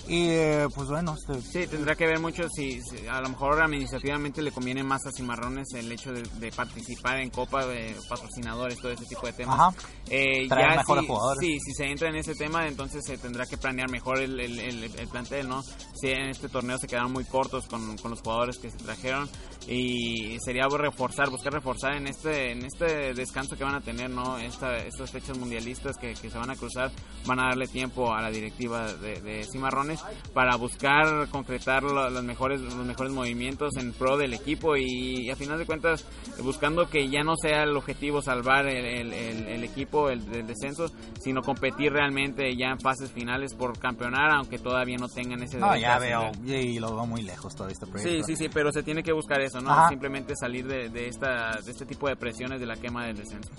Y 0.09 0.29
eh, 0.31 0.67
pues 0.75 0.89
bueno 0.89 1.15
este, 1.15 1.43
sí 1.43 1.67
tendrá 1.67 1.95
que 1.95 2.07
ver 2.07 2.21
mucho 2.21 2.49
si, 2.49 2.81
a 3.09 3.21
lo 3.21 3.29
mejor 3.29 3.63
administrativamente 3.63 4.41
le 4.41 4.51
conviene 4.51 4.83
más 4.83 5.05
a 5.07 5.13
Cimarrones 5.13 5.69
el 5.75 5.93
hecho 5.93 6.11
de, 6.13 6.53
participar 6.55 7.19
en 7.19 7.31
copa 7.31 7.67
de 7.67 7.97
patrocinadores 8.09 8.79
todo 8.79 8.93
ese 8.93 9.05
tipo 9.05 9.27
de 9.27 9.33
temas. 9.35 9.59
Ajá. 9.61 9.75
ya 10.09 10.77
mejores 10.77 11.03
si, 11.03 11.09
jugadores. 11.09 11.41
sí 11.41 11.59
si 11.61 11.75
se 11.75 11.85
entra 11.85 12.09
en 12.09 12.17
ese 12.17 12.35
tema 12.35 12.67
entonces 12.67 13.05
se 13.05 13.19
tendrá 13.19 13.45
que 13.45 13.59
planear 13.59 13.91
mejor 13.91 14.21
el, 14.21 14.39
el, 14.41 14.59
el, 14.59 14.85
el 14.85 15.09
plantel 15.09 15.49
no 15.49 15.63
si 15.63 16.09
en 16.09 16.31
este 16.31 16.49
torneo 16.49 16.79
se 16.79 16.87
quedaron 16.95 17.13
muy 17.13 17.25
cortos 17.25 17.67
con, 17.67 17.99
con, 17.99 18.13
los 18.13 18.21
jugadores 18.21 18.59
que 18.59 18.71
se 18.71 18.77
trajeron 18.77 19.29
y 19.69 20.37
sería 20.41 20.67
reforzar, 20.69 21.31
buscar 21.31 21.53
reforzar 21.53 21.95
en 21.95 22.07
este 22.07 22.53
en 22.53 22.65
este 22.65 23.15
descanso 23.15 23.57
que 23.57 23.65
van 23.65 23.75
a 23.75 23.81
tener, 23.81 24.11
¿no? 24.11 24.39
Esta, 24.39 24.77
estas 24.79 25.11
fechas 25.11 25.39
mundialistas 25.39 25.97
que, 25.97 26.15
que, 26.15 26.31
se 26.31 26.39
van 26.39 26.51
a 26.51 26.57
cruzar 26.57 26.91
van 27.27 27.41
a 27.41 27.49
darle 27.49 27.67
tiempo 27.67 28.13
a 28.13 28.21
la 28.21 28.31
directiva 28.31 28.93
de, 28.93 29.45
Cimarrones 29.51 30.03
para 30.33 30.57
buscar 30.57 31.29
concretar 31.29 31.83
los 31.83 32.25
mejores 32.25 32.61
los 32.61 32.87
mejores 32.87 33.13
movimientos 33.13 33.77
en 33.77 33.93
pro 33.93 34.17
del 34.17 34.35
equipo 34.35 34.77
y, 34.77 35.31
a 35.31 35.37
final 35.37 35.59
de 35.59 35.67
cuentas 35.67 36.05
buscando 36.43 36.89
que 36.89 37.09
ya 37.09 37.23
no 37.23 37.35
sea 37.37 37.63
el 37.63 37.77
objetivo 37.77 38.23
salvar 38.23 38.67
el, 38.67 39.13
el, 39.13 39.65
equipo 39.65 40.11
el, 40.11 40.25
del 40.27 40.47
descenso, 40.47 40.87
sino 41.21 41.43
competir 41.43 41.93
realmente 41.93 42.55
ya 42.57 42.69
en 42.69 42.81
fases 42.81 43.11
finales 43.11 43.55
por 43.55 43.79
campeonar, 43.79 44.31
aunque 44.33 44.59
todavía 44.59 44.97
no 44.99 45.09
tengan 45.09 45.43
ese 45.43 45.59
no, 45.59 45.77
ya 45.77 45.99
veo, 45.99 46.33
y 46.45 46.79
lo 46.79 46.95
veo 46.95 47.07
muy 47.07 47.23
lejos 47.23 47.55
todo 47.55 47.69
este 47.69 47.87
proyecto. 47.87 48.25
Sí, 48.27 48.35
sí, 48.35 48.45
sí, 48.45 48.51
pero 48.53 48.71
se 48.73 48.83
tiene 48.83 49.03
que 49.03 49.13
buscar 49.13 49.41
eso, 49.41 49.54
¿no? 49.61 49.89
Simplemente 49.89 50.35
salir 50.37 50.67
de, 50.67 50.89
de, 50.89 51.09
esta, 51.09 51.59
de 51.65 51.71
este 51.71 51.87
tipo 51.87 52.09
de 52.09 52.17
presiones 52.17 52.61
de 52.61 52.67
la 52.67 52.77
quema 52.77 53.07
del 53.07 53.17
descenso. 53.17 53.51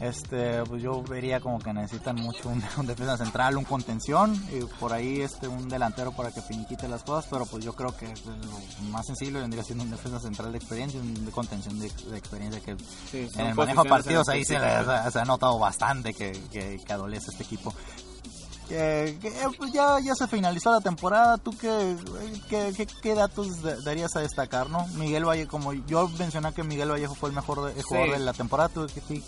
Este, 0.00 0.62
pues 0.64 0.82
yo 0.82 1.02
vería 1.02 1.40
como 1.40 1.58
que 1.58 1.72
necesitan 1.72 2.16
mucho 2.16 2.48
un, 2.48 2.60
defensa 2.86 3.16
central, 3.16 3.56
un 3.56 3.64
contención, 3.64 4.34
y 4.52 4.64
por 4.78 4.92
ahí 4.92 5.20
este 5.20 5.48
un 5.48 5.68
delantero 5.68 6.12
para 6.12 6.30
que 6.30 6.42
finiquite 6.42 6.88
las 6.88 7.02
cosas, 7.02 7.26
pero 7.30 7.46
pues 7.46 7.64
yo 7.64 7.72
creo 7.72 7.96
que 7.96 8.06
lo 8.06 8.90
más 8.90 9.06
sencillo 9.06 9.40
vendría 9.40 9.62
siendo 9.62 9.84
un 9.84 9.90
defensa 9.90 10.20
central 10.20 10.52
de 10.52 10.58
experiencia, 10.58 11.00
un 11.00 11.24
de 11.24 11.30
contención 11.30 11.78
de, 11.78 11.86
experiencia 12.16 12.60
que 12.60 12.76
en 13.12 13.46
el 13.46 13.54
manejo 13.54 13.82
de 13.82 13.88
partidos 13.88 14.28
ahí 14.28 14.44
se, 14.44 14.56
se, 14.56 15.18
ha 15.18 15.24
notado 15.24 15.58
bastante 15.58 16.12
que, 16.12 16.32
que, 16.50 16.78
que 16.84 16.92
adolece 16.92 17.30
este 17.30 17.44
equipo 17.44 17.72
que, 18.68 19.32
pues 19.58 19.72
ya, 19.72 19.98
ya 20.00 20.14
se 20.14 20.26
finalizó 20.26 20.72
la 20.72 20.80
temporada. 20.80 21.38
¿Tú 21.38 21.52
qué, 21.58 21.96
qué, 22.48 22.86
qué, 23.02 23.14
datos 23.14 23.62
darías 23.84 24.14
a 24.16 24.20
destacar? 24.20 24.70
no 24.70 24.86
Miguel 24.94 25.24
Vallejo, 25.24 25.50
como 25.50 25.72
yo 25.72 26.08
mencioné 26.18 26.52
que 26.52 26.62
Miguel 26.62 26.90
Vallejo 26.90 27.14
fue 27.14 27.28
el 27.28 27.34
mejor 27.34 27.72
jugador 27.82 28.10
de 28.10 28.18
la 28.18 28.32
temporada. 28.32 28.70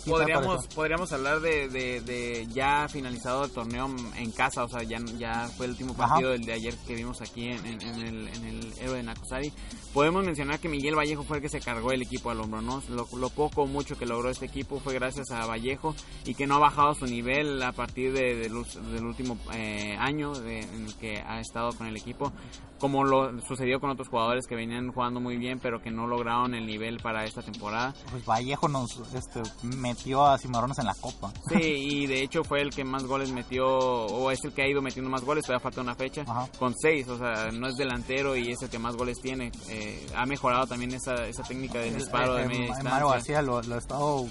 podríamos, 0.05 0.67
podríamos 0.67 1.11
hablar 1.11 1.39
de, 1.39 1.69
de, 1.69 2.47
ya 2.51 2.87
finalizado 2.89 3.45
el 3.45 3.51
torneo 3.51 3.89
en 4.15 4.31
casa, 4.31 4.63
o 4.63 4.69
sea, 4.69 4.83
ya, 4.83 4.97
ya 5.17 5.49
fue 5.55 5.65
el 5.65 5.71
último 5.73 5.93
partido 5.93 6.31
del 6.31 6.45
de 6.45 6.53
ayer 6.53 6.75
que 6.85 6.95
vimos 6.95 7.21
aquí 7.21 7.47
en, 7.47 7.65
en, 7.65 7.81
el, 7.81 8.27
en 8.27 8.45
el 8.45 8.73
héroe 8.79 8.97
de 8.97 9.03
Nakosari. 9.03 9.53
Podemos 9.93 10.25
mencionar 10.25 10.59
que 10.59 10.69
Miguel 10.69 10.95
Vallejo 10.95 11.23
fue 11.23 11.37
el 11.37 11.43
que 11.43 11.49
se 11.49 11.59
cargó 11.59 11.91
el 11.91 12.01
equipo 12.01 12.29
al 12.29 12.39
hombro, 12.39 12.61
¿no? 12.61 12.81
Lo, 12.89 13.07
lo 13.17 13.29
poco 13.29 13.63
o 13.63 13.67
mucho 13.67 13.97
que 13.97 14.05
logró 14.05 14.29
este 14.29 14.45
equipo 14.45 14.79
fue 14.79 14.93
gracias 14.93 15.31
a 15.31 15.45
Vallejo 15.45 15.95
y 16.25 16.35
que 16.35 16.47
no 16.47 16.55
ha 16.55 16.59
bajado 16.59 16.93
su 16.93 17.05
nivel 17.05 17.61
a 17.63 17.71
partir 17.71 18.13
de, 18.13 18.35
del 18.35 19.05
último 19.05 19.36
último 19.37 19.53
eh, 19.53 19.95
año 19.99 20.35
en 20.35 20.85
el 20.85 20.95
que 20.95 21.19
ha 21.19 21.39
estado 21.39 21.71
con 21.73 21.87
el 21.87 21.95
equipo, 21.95 22.31
como 22.79 23.03
lo 23.03 23.39
sucedió 23.41 23.79
con 23.79 23.89
otros 23.89 24.07
jugadores 24.07 24.45
que 24.47 24.55
venían 24.55 24.91
jugando 24.91 25.19
muy 25.19 25.37
bien, 25.37 25.59
pero 25.59 25.81
que 25.81 25.89
no 25.89 26.07
lograron 26.07 26.53
el 26.53 26.65
nivel 26.65 26.97
para 26.97 27.25
esta 27.25 27.41
temporada. 27.41 27.93
Pues 28.11 28.25
Vallejo 28.25 28.67
nos 28.67 28.99
este, 29.13 29.41
metió 29.63 30.25
a 30.25 30.37
Cimarrones 30.37 30.77
en 30.79 30.85
la 30.85 30.95
Copa. 30.95 31.31
Sí, 31.49 31.61
y 31.61 32.07
de 32.07 32.21
hecho 32.21 32.43
fue 32.43 32.61
el 32.61 32.69
que 32.69 32.83
más 32.83 33.05
goles 33.05 33.31
metió, 33.31 33.65
o 33.67 34.31
es 34.31 34.43
el 34.43 34.53
que 34.53 34.63
ha 34.63 34.67
ido 34.67 34.81
metiendo 34.81 35.09
más 35.09 35.23
goles, 35.23 35.45
todavía 35.45 35.63
falta 35.63 35.81
una 35.81 35.95
fecha, 35.95 36.23
con 36.59 36.73
seis, 36.75 37.07
o 37.07 37.17
sea, 37.17 37.51
no 37.51 37.67
es 37.67 37.75
delantero 37.75 38.35
y 38.35 38.51
es 38.51 38.61
el 38.61 38.69
que 38.69 38.79
más 38.79 38.95
goles 38.95 39.19
tiene. 39.21 39.51
Eh, 39.69 40.07
ha 40.15 40.25
mejorado 40.25 40.67
también 40.67 40.93
esa, 40.93 41.25
esa 41.25 41.43
técnica 41.43 41.79
de 41.79 41.91
disparo 41.91 42.35
de 42.35 42.47
media. 42.47 42.75
Mario 42.83 43.09
García 43.09 43.41
lo, 43.41 43.61
lo, 43.61 43.77
estado, 43.77 44.25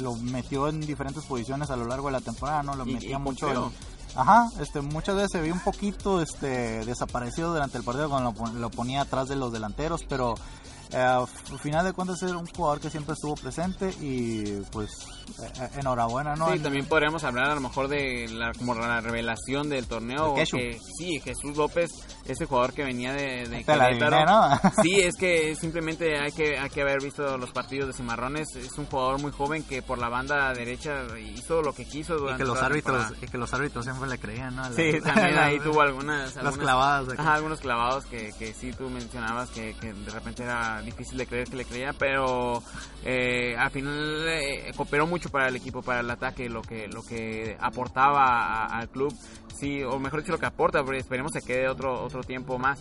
lo 0.00 0.14
metió 0.16 0.68
en 0.68 0.80
diferentes 0.80 1.24
posiciones 1.24 1.70
a 1.70 1.76
lo 1.76 1.86
largo 1.86 2.08
de 2.08 2.12
la 2.12 2.20
temporada, 2.20 2.62
¿no? 2.62 2.74
Lo 2.74 2.84
metía 2.84 3.18
mucho 3.18 3.50
en, 3.50 3.72
Ajá, 4.14 4.48
este, 4.60 4.80
muchas 4.80 5.16
veces 5.16 5.30
se 5.32 5.40
vio 5.42 5.54
un 5.54 5.60
poquito 5.60 6.20
este, 6.20 6.84
desaparecido 6.84 7.52
durante 7.52 7.78
el 7.78 7.84
partido 7.84 8.08
cuando 8.08 8.34
lo, 8.58 8.70
ponía 8.70 9.02
atrás 9.02 9.28
de 9.28 9.36
los 9.36 9.52
delanteros, 9.52 10.04
pero 10.08 10.34
eh, 10.92 10.96
al 10.96 11.26
final 11.60 11.84
de 11.84 11.92
cuentas 11.92 12.22
era 12.22 12.36
un 12.36 12.46
jugador 12.46 12.80
que 12.80 12.90
siempre 12.90 13.12
estuvo 13.12 13.34
presente 13.34 13.90
y 14.00 14.62
pues 14.72 14.90
eh, 15.42 15.52
eh, 15.60 15.68
enhorabuena, 15.80 16.34
¿no? 16.34 16.52
Sí, 16.52 16.58
también 16.60 16.86
podríamos 16.86 17.22
hablar 17.24 17.50
a 17.50 17.54
lo 17.54 17.60
mejor 17.60 17.88
de 17.88 18.26
la, 18.28 18.52
como 18.52 18.74
la 18.74 19.00
revelación 19.00 19.68
del 19.68 19.86
torneo. 19.86 20.34
Que, 20.34 20.46
sí, 20.46 21.20
Jesús 21.20 21.56
López, 21.56 21.90
ese 22.28 22.44
jugador 22.46 22.74
que 22.74 22.84
venía 22.84 23.12
de, 23.12 23.48
de 23.48 23.64
¿no? 24.26 24.60
Sí, 24.82 25.00
es 25.00 25.16
que 25.16 25.54
simplemente 25.56 26.18
hay 26.18 26.30
que, 26.32 26.58
hay 26.58 26.68
que 26.68 26.82
haber 26.82 27.02
visto 27.02 27.38
los 27.38 27.50
partidos 27.50 27.88
de 27.88 27.94
Cimarrones. 27.94 28.54
Es 28.54 28.76
un 28.76 28.86
jugador 28.86 29.20
muy 29.20 29.32
joven 29.32 29.64
que 29.64 29.82
por 29.82 29.98
la 29.98 30.08
banda 30.08 30.52
derecha 30.52 31.04
hizo 31.34 31.62
lo 31.62 31.72
que 31.72 31.86
quiso 31.86 32.16
durante 32.16 32.42
y 32.42 32.46
que 32.46 32.52
los 32.52 32.62
árbitros 32.62 33.12
Y 33.22 33.26
que 33.26 33.38
los 33.38 33.52
árbitros 33.54 33.84
siempre 33.84 34.08
le 34.08 34.18
creían, 34.18 34.54
¿no? 34.54 34.64
sí, 34.72 35.00
también 35.04 35.38
ahí 35.38 35.58
tuvo 35.58 35.80
algunas... 35.80 36.36
Las 36.36 36.56
clavadas. 36.56 37.18
algunos 37.18 37.60
clavados 37.60 38.04
que, 38.06 38.32
que 38.38 38.52
sí 38.52 38.72
tú 38.72 38.90
mencionabas 38.90 39.50
que, 39.50 39.74
que 39.80 39.92
de 39.92 40.10
repente 40.10 40.42
era 40.42 40.82
difícil 40.82 41.16
de 41.16 41.26
creer 41.26 41.48
que 41.48 41.56
le 41.56 41.64
creía, 41.64 41.92
pero 41.98 42.62
eh, 43.04 43.56
al 43.56 43.70
final 43.70 44.28
eh, 44.28 44.72
cooperó 44.76 45.06
mucho 45.06 45.30
para 45.30 45.48
el 45.48 45.56
equipo, 45.56 45.82
para 45.82 46.00
el 46.00 46.10
ataque, 46.10 46.48
lo 46.48 46.62
que, 46.62 46.88
lo 46.88 47.02
que 47.02 47.56
aportaba 47.60 48.66
al 48.66 48.88
club, 48.88 49.14
sí, 49.58 49.82
o 49.82 49.98
mejor 49.98 50.20
dicho 50.20 50.32
lo 50.32 50.38
que 50.38 50.46
aporta, 50.46 50.84
pero 50.84 50.96
esperemos 50.96 51.32
que 51.32 51.40
quede 51.40 51.68
otro, 51.68 52.02
otro 52.02 52.22
tiempo 52.22 52.58
más. 52.58 52.80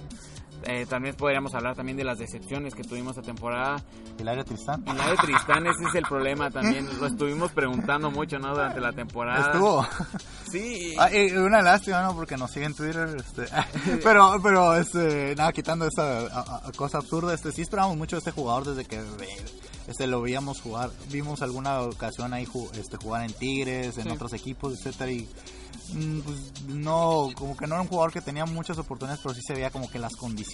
Eh, 0.65 0.85
también 0.87 1.15
podríamos 1.15 1.53
hablar 1.53 1.75
también 1.75 1.97
de 1.97 2.03
las 2.03 2.17
decepciones 2.17 2.73
que 2.73 2.83
tuvimos 2.83 3.15
esta 3.17 3.21
temporada. 3.21 3.81
¿El 4.17 4.27
área 4.27 4.43
Tristán? 4.43 4.83
El 4.85 4.99
área 4.99 5.15
Tristán, 5.15 5.65
ese 5.67 5.83
es 5.89 5.95
el 5.95 6.03
problema 6.03 6.49
también. 6.49 6.87
Lo 6.99 7.07
estuvimos 7.07 7.51
preguntando 7.51 8.11
mucho, 8.11 8.39
¿no? 8.39 8.53
Durante 8.53 8.79
la 8.79 8.91
temporada. 8.91 9.51
Estuvo. 9.51 9.85
Sí. 10.49 10.95
Ah, 10.99 11.09
una 11.37 11.61
lástima, 11.61 12.01
¿no? 12.01 12.15
Porque 12.15 12.37
nos 12.37 12.49
siguen 12.51 12.71
en 12.71 12.75
Twitter. 12.75 13.15
Este, 13.17 13.45
pero, 14.03 14.39
pero, 14.41 14.75
este, 14.75 15.35
nada, 15.35 15.53
quitando 15.53 15.85
esa 15.85 16.61
cosa 16.75 16.97
absurda, 16.97 17.33
este, 17.33 17.51
sí 17.51 17.61
esperamos 17.61 17.95
mucho 17.97 18.15
de 18.15 18.19
este 18.19 18.31
jugador 18.31 18.65
desde 18.65 18.85
que 18.85 19.03
este 19.87 20.05
lo 20.05 20.21
veíamos 20.21 20.61
jugar, 20.61 20.91
vimos 21.09 21.41
alguna 21.41 21.81
ocasión 21.81 22.33
ahí 22.33 22.45
este, 22.73 22.97
jugar 22.97 23.23
en 23.23 23.33
Tigres, 23.33 23.97
en 23.97 24.11
otros 24.11 24.33
equipos, 24.33 24.73
etcétera 24.73 25.11
y 25.11 25.29
mm, 25.93 26.19
pues, 26.19 26.37
no, 26.67 27.29
como 27.35 27.55
que 27.55 27.67
no 27.67 27.75
era 27.75 27.81
un 27.81 27.87
jugador 27.87 28.11
que 28.11 28.21
tenía 28.21 28.45
muchas 28.45 28.77
oportunidades, 28.77 29.21
pero 29.23 29.33
sí 29.33 29.41
se 29.41 29.53
veía 29.53 29.69
como 29.69 29.89
que 29.89 29.97
las 29.97 30.15
condiciones. 30.17 30.46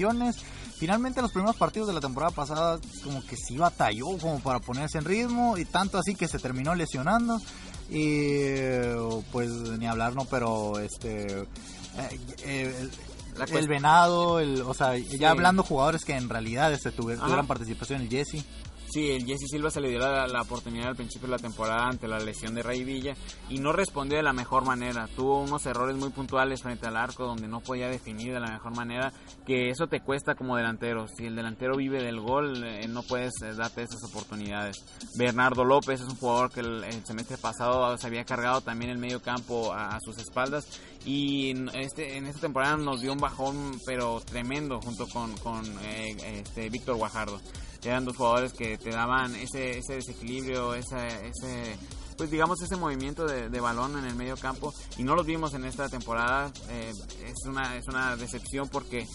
Finalmente 0.77 1.21
los 1.21 1.31
primeros 1.31 1.55
partidos 1.55 1.87
de 1.87 1.93
la 1.93 2.01
temporada 2.01 2.31
pasada 2.31 2.79
como 3.03 3.25
que 3.25 3.37
sí 3.37 3.57
batalló 3.57 4.17
como 4.17 4.39
para 4.39 4.59
ponerse 4.59 4.97
en 4.97 5.05
ritmo 5.05 5.57
y 5.57 5.65
tanto 5.65 5.97
así 5.97 6.15
que 6.15 6.27
se 6.27 6.39
terminó 6.39 6.75
lesionando. 6.75 7.39
Y 7.89 8.45
pues 9.31 9.49
ni 9.51 9.87
hablar 9.87 10.15
no, 10.15 10.25
pero 10.25 10.79
este 10.79 11.45
eh, 11.97 12.19
eh, 12.45 12.89
el, 13.51 13.67
venado, 13.67 14.39
el, 14.39 14.61
o 14.61 14.73
sea, 14.73 14.97
ya 14.97 15.31
hablando 15.31 15.63
jugadores 15.63 16.05
que 16.05 16.15
en 16.15 16.29
realidad 16.29 16.71
este, 16.73 16.91
tuvieron 16.91 17.47
participación, 17.47 18.01
el 18.01 18.09
Jesse. 18.09 18.45
Sí, 18.93 19.09
el 19.09 19.25
Jesse 19.25 19.47
Silva 19.49 19.71
se 19.71 19.81
le 19.81 19.89
dio 19.89 19.97
la, 19.97 20.41
oportunidad 20.43 20.89
al 20.89 20.95
principio 20.95 21.27
de 21.27 21.31
la 21.31 21.39
temporada 21.39 21.87
ante 21.87 22.07
la 22.07 22.19
lesión 22.19 22.53
de 22.53 22.61
Rey 22.61 22.83
Villa 22.83 23.15
y 23.49 23.57
no 23.57 23.73
respondió 23.73 24.17
de 24.17 24.23
la 24.23 24.33
mejor 24.33 24.65
manera. 24.65 25.07
Tuvo 25.15 25.41
unos 25.41 25.65
errores 25.65 25.95
muy 25.95 26.11
puntuales 26.11 26.61
frente 26.61 26.85
al 26.85 26.95
arco 26.95 27.25
donde 27.25 27.47
no 27.47 27.59
podía 27.59 27.87
definir 27.87 28.33
de 28.33 28.39
la 28.39 28.51
mejor 28.51 28.75
manera, 28.75 29.11
que 29.47 29.71
eso 29.71 29.87
te 29.87 30.01
cuesta 30.01 30.35
como 30.35 30.57
delantero. 30.57 31.07
Si 31.07 31.25
el 31.25 31.35
delantero 31.35 31.75
vive 31.75 32.03
del 32.03 32.19
gol, 32.19 32.63
eh, 32.63 32.87
no 32.87 33.01
puedes 33.01 33.33
eh, 33.41 33.55
darte 33.55 33.81
esas 33.81 34.03
oportunidades. 34.03 34.85
Bernardo 35.17 35.65
López 35.65 35.99
es 35.99 36.07
un 36.07 36.15
jugador 36.17 36.51
que 36.51 36.59
el, 36.59 36.83
semestre 37.03 37.39
pasado 37.39 37.97
se 37.97 38.05
había 38.05 38.25
cargado 38.25 38.61
también 38.61 38.91
el 38.91 38.99
medio 38.99 39.23
campo 39.23 39.73
a, 39.73 39.97
sus 40.01 40.19
espaldas 40.19 40.67
y 41.05 41.49
en, 41.51 41.69
este, 41.69 42.17
en 42.17 42.25
esta 42.25 42.41
temporada 42.41 42.77
nos 42.77 43.01
dio 43.01 43.11
un 43.11 43.19
bajón 43.19 43.79
pero 43.85 44.21
tremendo 44.21 44.79
junto 44.81 45.07
con, 45.07 45.35
con 45.37 45.65
eh, 45.83 46.15
este, 46.39 46.69
Víctor 46.69 46.95
Guajardo 46.95 47.39
eran 47.89 48.05
dos 48.05 48.15
jugadores 48.15 48.53
que 48.53 48.77
te 48.77 48.91
daban 48.91 49.35
ese, 49.35 49.79
ese 49.79 49.95
desequilibrio, 49.95 50.73
ese, 50.73 51.27
ese, 51.27 51.77
pues 52.17 52.31
digamos 52.31 52.61
ese 52.61 52.75
movimiento 52.75 53.25
de, 53.25 53.59
balón 53.59 53.97
en 53.97 54.05
el 54.05 54.15
medio 54.15 54.37
campo 54.37 54.73
y 54.97 55.03
no 55.03 55.15
los 55.15 55.25
vimos 55.25 55.53
en 55.53 55.65
esta 55.65 55.89
temporada. 55.89 56.51
Eh, 56.69 56.93
es, 57.25 57.45
una, 57.45 57.75
es 57.77 57.87
una 57.87 58.15
decepción 58.15 58.69
porque 58.69 59.05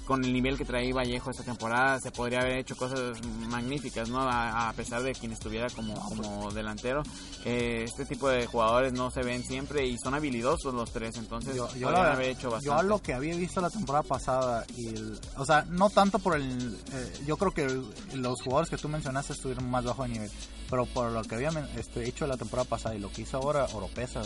con 0.00 0.24
el 0.24 0.32
nivel 0.32 0.58
que 0.58 0.64
traía 0.64 0.94
Vallejo 0.94 1.30
esta 1.30 1.42
temporada 1.42 2.00
se 2.00 2.10
podría 2.10 2.40
haber 2.40 2.58
hecho 2.58 2.76
cosas 2.76 3.18
magníficas, 3.48 4.08
¿no? 4.08 4.20
A, 4.20 4.72
pesar 4.76 5.02
de 5.02 5.12
quien 5.12 5.32
estuviera 5.32 5.68
como, 5.70 5.94
como 5.94 6.50
delantero. 6.52 7.02
Eh, 7.44 7.84
este 7.84 8.04
tipo 8.04 8.28
de 8.28 8.46
jugadores 8.46 8.92
no 8.92 9.10
se 9.10 9.22
ven 9.22 9.42
siempre 9.42 9.86
y 9.86 9.98
son 9.98 10.14
habilidosos 10.14 10.74
los 10.74 10.90
tres, 10.92 11.16
entonces 11.16 11.56
yo, 11.56 11.68
yo 11.76 11.88
haber 11.88 12.30
hecho 12.30 12.50
bastante. 12.50 12.82
Yo 12.82 12.88
lo 12.88 13.00
que 13.00 13.14
había 13.14 13.36
visto 13.36 13.60
la 13.60 13.70
temporada 13.70 14.02
pasada, 14.02 14.64
y 14.76 14.94
o 15.36 15.44
sea, 15.44 15.64
no 15.68 15.90
tanto 15.90 16.18
por 16.18 16.36
el... 16.36 16.78
Eh, 16.92 17.12
yo 17.26 17.36
creo 17.36 17.52
que 17.52 17.66
los 18.16 18.42
jugadores 18.42 18.70
que 18.70 18.76
tú 18.76 18.88
mencionaste 18.88 19.32
estuvieron 19.32 19.70
más 19.70 19.84
bajo 19.84 20.02
de 20.02 20.08
nivel, 20.10 20.30
pero 20.70 20.86
por 20.86 21.10
lo 21.10 21.22
que 21.22 21.34
había 21.34 21.50
este, 21.76 22.08
hecho 22.08 22.26
la 22.26 22.36
temporada 22.36 22.68
pasada 22.68 22.94
y 22.94 22.98
lo 22.98 23.10
que 23.10 23.22
hizo 23.22 23.36
ahora 23.36 23.66
Oropesa, 23.74 24.22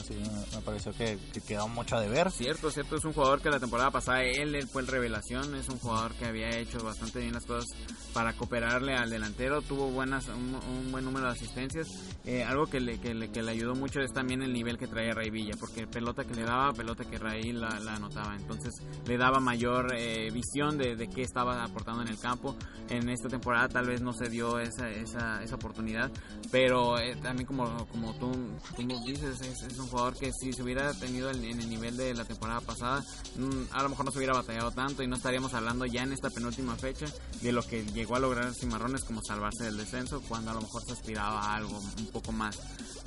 me 0.54 0.62
pareció 0.62 0.92
que, 0.92 1.18
quedó 1.46 1.68
mucho 1.68 1.96
a 1.96 2.00
deber. 2.00 2.30
Cierto, 2.30 2.70
cierto, 2.70 2.96
es 2.96 3.04
un 3.04 3.12
jugador 3.12 3.40
que 3.40 3.50
la 3.50 3.60
temporada 3.60 3.90
pasada 3.90 4.22
él, 4.22 4.54
él 4.54 4.68
fue 4.68 4.82
el 4.82 4.88
revelación 4.88 5.57
es 5.58 5.68
un 5.68 5.78
jugador 5.78 6.14
que 6.14 6.26
había 6.26 6.50
hecho 6.50 6.82
bastante 6.82 7.20
bien 7.20 7.34
las 7.34 7.44
cosas 7.44 7.66
para 8.12 8.32
cooperarle 8.32 8.94
al 8.94 9.10
delantero, 9.10 9.62
tuvo 9.62 9.90
buenas 9.90 10.28
un, 10.28 10.90
buen 10.90 11.04
número 11.04 11.26
de 11.26 11.32
asistencias. 11.32 11.86
Eh, 12.24 12.42
algo 12.44 12.66
que 12.66 12.80
le, 12.80 12.98
que 12.98 13.14
le, 13.14 13.30
que, 13.30 13.42
le, 13.42 13.52
ayudó 13.52 13.74
mucho 13.74 14.00
es 14.00 14.12
también 14.12 14.42
el 14.42 14.52
nivel 14.52 14.76
que 14.76 14.86
traía 14.86 15.14
Ray 15.14 15.30
Villa, 15.30 15.54
porque 15.58 15.86
pelota 15.86 16.24
que 16.24 16.34
le 16.34 16.42
daba, 16.42 16.72
pelota 16.72 17.04
que 17.04 17.18
Ray 17.18 17.52
la, 17.52 17.68
anotaba, 17.68 18.34
entonces 18.36 18.74
le 19.06 19.16
daba 19.16 19.40
mayor 19.40 19.94
eh, 19.96 20.30
visión 20.32 20.76
de, 20.78 20.96
de, 20.96 21.08
qué 21.08 21.22
estaba 21.22 21.62
aportando 21.62 22.02
en 22.02 22.08
el 22.08 22.18
campo. 22.18 22.56
En 22.88 23.08
esta 23.08 23.28
temporada 23.28 23.68
tal 23.68 23.86
vez 23.86 24.00
no 24.00 24.12
se 24.12 24.28
dio 24.28 24.58
esa, 24.58 24.90
esa, 24.90 25.42
esa 25.42 25.54
oportunidad, 25.54 26.10
pero 26.50 26.98
eh, 26.98 27.16
también 27.22 27.46
como, 27.46 27.86
como 27.88 28.14
tú, 28.14 28.32
tú 28.76 28.82
dices, 29.06 29.40
es, 29.40 29.78
un 29.78 29.86
jugador 29.86 30.16
que 30.16 30.30
si 30.32 30.52
se 30.52 30.62
hubiera 30.62 30.92
tenido 30.94 31.30
en 31.30 31.44
el 31.44 31.68
nivel 31.68 31.96
de 31.96 32.14
la 32.14 32.24
temporada 32.24 32.60
pasada, 32.60 33.04
mm, 33.36 33.72
a 33.72 33.82
lo 33.82 33.90
mejor 33.90 34.06
no 34.06 34.10
se 34.10 34.18
hubiera 34.18 34.34
batallado 34.34 34.70
tanto 34.72 35.02
y 35.02 35.06
no 35.06 35.16
estaríamos 35.38 35.54
hablando 35.54 35.86
ya 35.86 36.02
en 36.02 36.12
esta 36.12 36.30
penúltima 36.30 36.74
fecha 36.74 37.06
de 37.42 37.52
lo 37.52 37.62
que 37.62 37.84
llegó 37.94 38.16
a 38.16 38.18
lograr 38.18 38.52
Cimarrones 38.54 39.04
como 39.04 39.22
salvarse 39.22 39.64
del 39.64 39.76
descenso 39.76 40.20
cuando 40.26 40.50
a 40.50 40.54
lo 40.54 40.62
mejor 40.62 40.82
se 40.84 40.94
aspiraba 40.94 41.40
a 41.40 41.54
algo 41.54 41.78
un 41.78 42.06
poco 42.06 42.32
más 42.32 42.58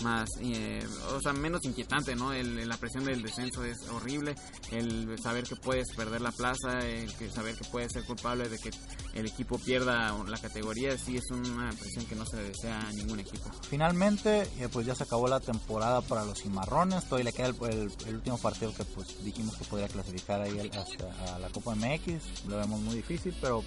más 0.02 0.30
eh, 0.40 0.80
o 1.14 1.20
sea 1.20 1.34
menos 1.34 1.66
inquietante 1.66 2.16
no 2.16 2.32
la 2.34 2.78
presión 2.78 3.04
del 3.04 3.22
descenso 3.22 3.66
es 3.66 3.78
horrible 3.90 4.36
el 4.72 5.20
saber 5.22 5.44
que 5.44 5.58
puedes 5.58 5.94
perder 5.94 6.22
la 6.22 6.32
plaza 6.32 6.80
el 6.88 7.14
que 7.16 7.30
saber 7.30 7.56
que 7.56 7.66
puedes 7.66 7.92
ser 7.92 8.04
culpable 8.04 8.48
de 8.48 8.58
que 8.58 8.72
el 9.14 9.26
equipo 9.26 9.60
pierda 9.60 10.16
la 10.26 10.38
categoría 10.38 10.98
sí 10.98 11.18
es 11.18 11.30
una 11.32 11.70
presión 11.72 12.06
que 12.06 12.16
no 12.16 12.26
se 12.26 12.38
desea 12.38 12.80
a 12.80 12.94
ningún 12.94 13.20
equipo. 13.20 13.52
Finalmente 13.70 14.44
eh, 14.60 14.70
pues 14.72 14.86
ya 14.86 14.96
se 14.96 15.04
acabó 15.04 15.28
la 15.28 15.42
temporada 15.42 16.02
para 16.02 16.24
los 16.24 16.42
cimarrones 16.42 17.04
todavía 17.06 17.26
le 17.26 17.34
queda 17.34 17.48
el, 17.48 17.92
último 18.16 18.38
partido 18.38 18.74
que 18.74 18.86
pues 18.86 19.24
dijimos 19.24 19.58
que 19.58 19.66
podía 19.66 19.88
clasificar 19.90 20.42
ahí 20.42 20.72
hasta 20.74 21.36
a 21.36 21.40
la 21.40 21.50
Copa 21.50 21.76
MX 21.76 22.21
lo 22.48 22.58
vemos 22.58 22.80
muy 22.82 22.96
difícil, 22.96 23.36
pero 23.40 23.64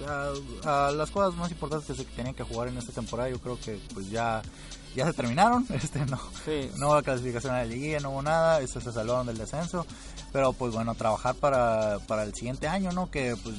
eh, 0.00 0.92
las 0.94 1.10
cosas 1.10 1.34
más 1.34 1.50
importantes 1.50 1.86
que 1.86 2.02
se 2.02 2.08
tenían 2.10 2.34
que 2.34 2.44
jugar 2.44 2.68
en 2.68 2.78
esta 2.78 2.92
temporada 2.92 3.28
yo 3.28 3.38
creo 3.40 3.58
que 3.58 3.80
pues 3.94 4.10
ya 4.10 4.42
ya 4.94 5.06
se 5.06 5.12
terminaron, 5.12 5.66
este 5.74 6.04
no, 6.06 6.18
no 6.78 6.88
hubo 6.88 7.02
clasificación 7.02 7.54
a 7.54 7.58
la 7.58 7.64
liguilla, 7.64 8.00
no 8.00 8.10
hubo 8.10 8.22
nada, 8.22 8.60
este 8.60 8.80
se 8.80 8.92
salvaron 8.92 9.26
del 9.26 9.38
descenso. 9.38 9.86
pero 10.32 10.52
pues 10.52 10.72
bueno, 10.74 10.94
trabajar 10.94 11.34
para, 11.34 11.98
para 12.06 12.24
el 12.24 12.34
siguiente 12.34 12.68
año, 12.68 12.90
¿no? 12.92 13.10
Que 13.10 13.36
pues 13.42 13.56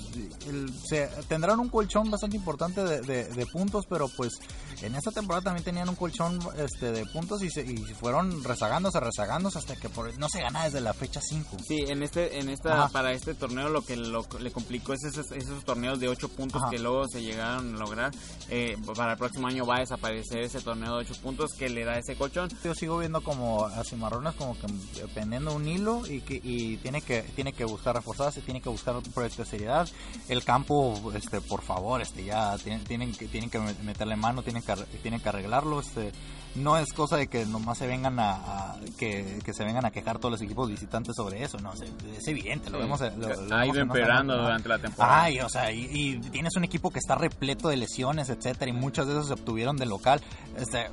se, 0.88 1.08
tendrán 1.28 1.60
un 1.60 1.70
colchón 1.70 2.10
bastante 2.10 2.36
importante 2.36 2.84
de, 2.84 3.26
de, 3.26 3.46
puntos, 3.46 3.86
pero 3.88 4.08
pues 4.18 4.34
en 4.82 4.96
esta 4.96 5.12
temporada 5.12 5.44
también 5.44 5.64
tenían 5.64 5.90
un 5.90 5.96
colchón 5.96 6.40
este 6.58 6.92
de 6.92 7.06
puntos 7.06 7.44
y 7.44 7.50
se, 7.50 7.62
y 7.62 7.78
fueron 7.78 8.44
rezagándose, 8.44 9.00
rezagándose 9.00 9.60
hasta 9.60 9.76
que 9.76 9.90
por, 9.90 10.18
no 10.18 10.28
se 10.30 10.42
gana 10.42 10.64
desde 10.64 10.82
la 10.82 10.94
fecha 10.94 11.22
5. 11.22 11.58
Sí, 11.68 11.86
en 11.88 12.02
este 12.04 12.40
en 12.40 12.50
esta 12.50 12.88
para 12.90 13.12
este 13.12 13.34
torneo 13.36 13.70
lo 13.70 13.82
que 13.84 13.96
le 13.96 14.52
complicó 14.52 14.94
es 14.94 15.04
esos, 15.04 15.32
esos 15.32 15.64
torneos 15.64 16.00
de 16.00 16.08
8 16.10 16.30
puntos 16.30 16.62
que 16.70 16.80
luego 16.80 17.08
se 17.08 17.22
llegaron 17.22 17.76
a 17.76 17.78
lograr. 17.78 18.12
Eh, 18.50 18.78
para 18.96 19.14
el 19.14 19.18
próximo 19.18 19.48
año 19.48 19.66
va 19.66 19.78
a 19.78 19.80
desaparecer 19.80 20.40
ese 20.40 20.62
torneo 20.62 20.98
de 20.98 21.06
8 21.06 21.16
puntos 21.24 21.54
que 21.54 21.70
le 21.70 21.86
da 21.86 21.98
ese 21.98 22.16
colchón. 22.16 22.50
Yo 22.64 22.76
sigo 22.76 23.00
viendo 23.00 23.22
como 23.22 23.66
a 23.66 23.84
Cimarrones 23.84 24.36
como 24.36 24.56
que 24.60 24.68
dependiendo 25.00 25.56
un 25.56 25.68
hilo 25.68 26.06
y 26.06 26.22
que 26.22 26.40
y 26.44 26.78
tiene 26.78 27.02
que 27.02 27.22
tiene 27.22 27.54
que 27.54 27.64
buscar 27.66 27.96
reforzarse, 27.96 28.42
tiene 28.42 28.62
que 28.62 28.70
buscar 28.70 28.96
un 28.96 29.04
proyecto 29.04 29.44
de 29.44 29.50
seriedad. 29.50 29.88
El 30.28 30.44
campo, 30.44 31.12
este, 31.16 31.42
por 31.42 31.62
favor, 31.62 32.02
este, 32.02 32.26
ya 32.26 32.58
tienen, 32.58 32.84
tienen 32.84 33.14
que 33.14 33.28
tienen 33.28 33.50
que 33.50 33.60
meterle 33.60 34.16
mano, 34.16 34.44
tienen 34.44 34.62
que 34.62 34.76
tienen 35.02 35.22
que 35.22 35.30
arreglarlo, 35.30 35.80
este 35.80 36.12
no 36.56 36.78
es 36.78 36.94
cosa 36.94 37.18
de 37.18 37.28
que 37.28 37.46
nomás 37.46 37.78
se 37.78 37.88
vengan 37.88 38.20
a, 38.20 38.76
que, 38.98 39.42
se 39.52 39.64
vengan 39.64 39.86
a 39.86 39.92
quejar 39.92 40.20
todos 40.20 40.34
los 40.34 40.42
equipos 40.42 40.70
visitantes 40.70 41.16
sobre 41.16 41.44
eso, 41.44 41.58
no, 41.60 41.74
es, 41.74 42.28
evidente, 42.28 42.70
lo 42.70 42.80
vemos. 42.80 43.02
Lo, 43.02 43.56
ha 43.56 43.66
ido 43.66 43.80
empeorando 43.80 44.38
durante 44.38 44.70
la 44.70 44.80
temporada. 44.80 45.24
Ay, 45.24 45.40
o 45.40 45.50
sea, 45.50 45.72
y, 45.72 46.20
tienes 46.32 46.56
un 46.56 46.64
equipo 46.64 46.92
que 46.92 47.00
está 47.00 47.16
repleto 47.16 47.70
de 47.70 47.78
lesiones, 47.78 48.30
etcétera, 48.30 48.70
y 48.70 48.74
muchas 48.74 49.08
de 49.08 49.14
esas 49.14 49.28
se 49.28 49.34
obtuvieron 49.34 49.78
de 49.78 49.86
local. 49.86 50.22
Este, 50.58 50.82
eh, 50.82 50.90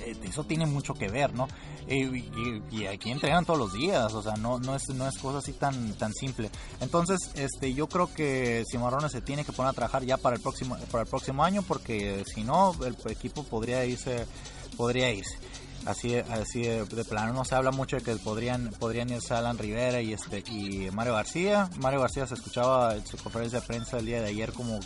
eh, 0.00 0.16
eso 0.24 0.44
tiene 0.44 0.66
mucho 0.66 0.94
que 0.94 1.08
ver, 1.08 1.34
¿no? 1.34 1.48
Y, 1.88 2.86
aquí 2.86 3.10
entrenan 3.10 3.44
todos 3.44 3.58
los 3.58 3.72
días, 3.72 4.12
o 4.14 4.22
sea, 4.22 4.34
no, 4.36 4.58
no, 4.58 4.74
es, 4.74 4.88
no 4.90 5.06
es 5.06 5.18
cosa 5.18 5.38
así 5.38 5.52
tan, 5.52 5.94
tan 5.94 6.12
simple. 6.12 6.50
Entonces, 6.80 7.18
este, 7.34 7.74
yo 7.74 7.88
creo 7.88 8.12
que 8.12 8.64
Cimarrones 8.70 9.12
se 9.12 9.20
tiene 9.20 9.44
que 9.44 9.52
poner 9.52 9.70
a 9.70 9.72
trabajar 9.72 10.04
ya 10.04 10.16
para 10.16 10.36
el 10.36 10.42
próximo, 10.42 10.76
para 10.90 11.04
el 11.04 11.08
próximo 11.08 11.44
año, 11.44 11.62
porque 11.62 12.24
si 12.32 12.44
no, 12.44 12.74
el 12.84 12.96
equipo 13.10 13.44
podría 13.44 13.84
irse 13.84 14.26
podría 14.76 15.10
irse. 15.12 15.38
Así, 15.84 16.14
así 16.14 16.62
de, 16.62 17.04
plano 17.04 17.32
no 17.32 17.44
se 17.44 17.56
habla 17.56 17.72
mucho 17.72 17.96
de 17.96 18.02
que 18.02 18.14
podrían 18.16 18.70
podrían 18.78 19.10
irse 19.10 19.34
Alan 19.34 19.58
Rivera 19.58 20.00
y 20.00 20.12
este 20.12 20.44
y 20.46 20.90
Mario 20.92 21.14
García. 21.14 21.68
Mario 21.78 22.00
García 22.00 22.24
se 22.26 22.34
escuchaba 22.34 22.94
en 22.94 23.04
su 23.04 23.16
conferencia 23.16 23.60
de 23.60 23.66
prensa 23.66 23.98
el 23.98 24.06
día 24.06 24.20
de 24.20 24.28
ayer 24.28 24.52
como 24.52 24.78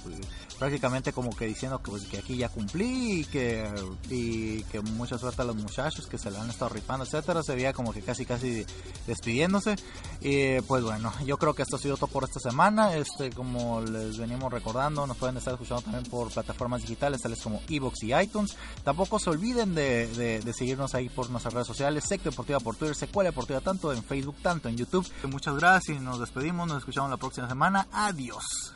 prácticamente 0.58 1.12
como 1.12 1.34
que 1.34 1.46
diciendo 1.46 1.82
que, 1.82 1.90
pues, 1.90 2.04
aquí 2.18 2.36
ya 2.36 2.48
cumplí 2.48 3.20
y 3.20 3.24
que, 3.24 3.68
y 4.10 4.62
que 4.64 4.80
mucha 4.80 5.18
suerte 5.18 5.42
a 5.42 5.44
los 5.44 5.56
muchachos 5.56 6.06
que 6.06 6.18
se 6.18 6.30
le 6.30 6.38
han 6.38 6.50
estado 6.50 6.70
rifando, 6.70 7.04
etcétera. 7.04 7.42
Se 7.42 7.54
veía 7.54 7.72
como 7.72 7.92
que 7.92 8.02
casi 8.02 8.24
casi 8.24 8.64
despidiéndose. 9.06 9.76
Y 10.20 10.60
pues 10.62 10.82
bueno, 10.82 11.12
yo 11.24 11.36
creo 11.38 11.54
que 11.54 11.62
esto 11.62 11.76
ha 11.76 11.78
sido 11.78 11.96
todo 11.96 12.08
por 12.08 12.24
esta 12.24 12.40
semana. 12.40 12.94
Este, 12.96 13.30
como 13.30 13.80
les 13.80 14.18
venimos 14.18 14.52
recordando, 14.52 15.06
nos 15.06 15.16
pueden 15.16 15.36
estar 15.36 15.54
escuchando 15.54 15.82
también 15.82 16.04
por 16.04 16.30
plataformas 16.30 16.82
digitales 16.82 17.22
tales 17.22 17.40
como 17.42 17.60
Evox 17.68 18.02
y 18.02 18.14
iTunes. 18.14 18.56
Tampoco 18.84 19.18
se 19.18 19.30
olviden 19.30 19.74
de, 19.74 20.06
de, 20.06 20.52
seguirnos 20.52 20.94
ahí 20.94 21.08
por 21.08 21.30
nuestras 21.30 21.54
redes 21.54 21.66
sociales, 21.66 22.04
Sector 22.06 22.32
Deportiva 22.32 22.60
por 22.60 22.76
Twitter, 22.76 22.96
Secuela 22.96 23.30
Deportiva 23.30 23.60
tanto 23.60 23.92
en 23.92 24.02
Facebook, 24.02 24.36
tanto 24.42 24.68
en 24.68 24.76
YouTube. 24.76 25.06
Muchas 25.24 25.56
gracias 25.56 25.96
y 25.96 26.00
nos 26.00 26.20
despedimos. 26.20 26.66
Nos 26.66 26.78
escuchamos 26.78 27.10
la 27.10 27.16
próxima 27.16 27.48
semana. 27.48 27.86
Adiós. 27.92 28.74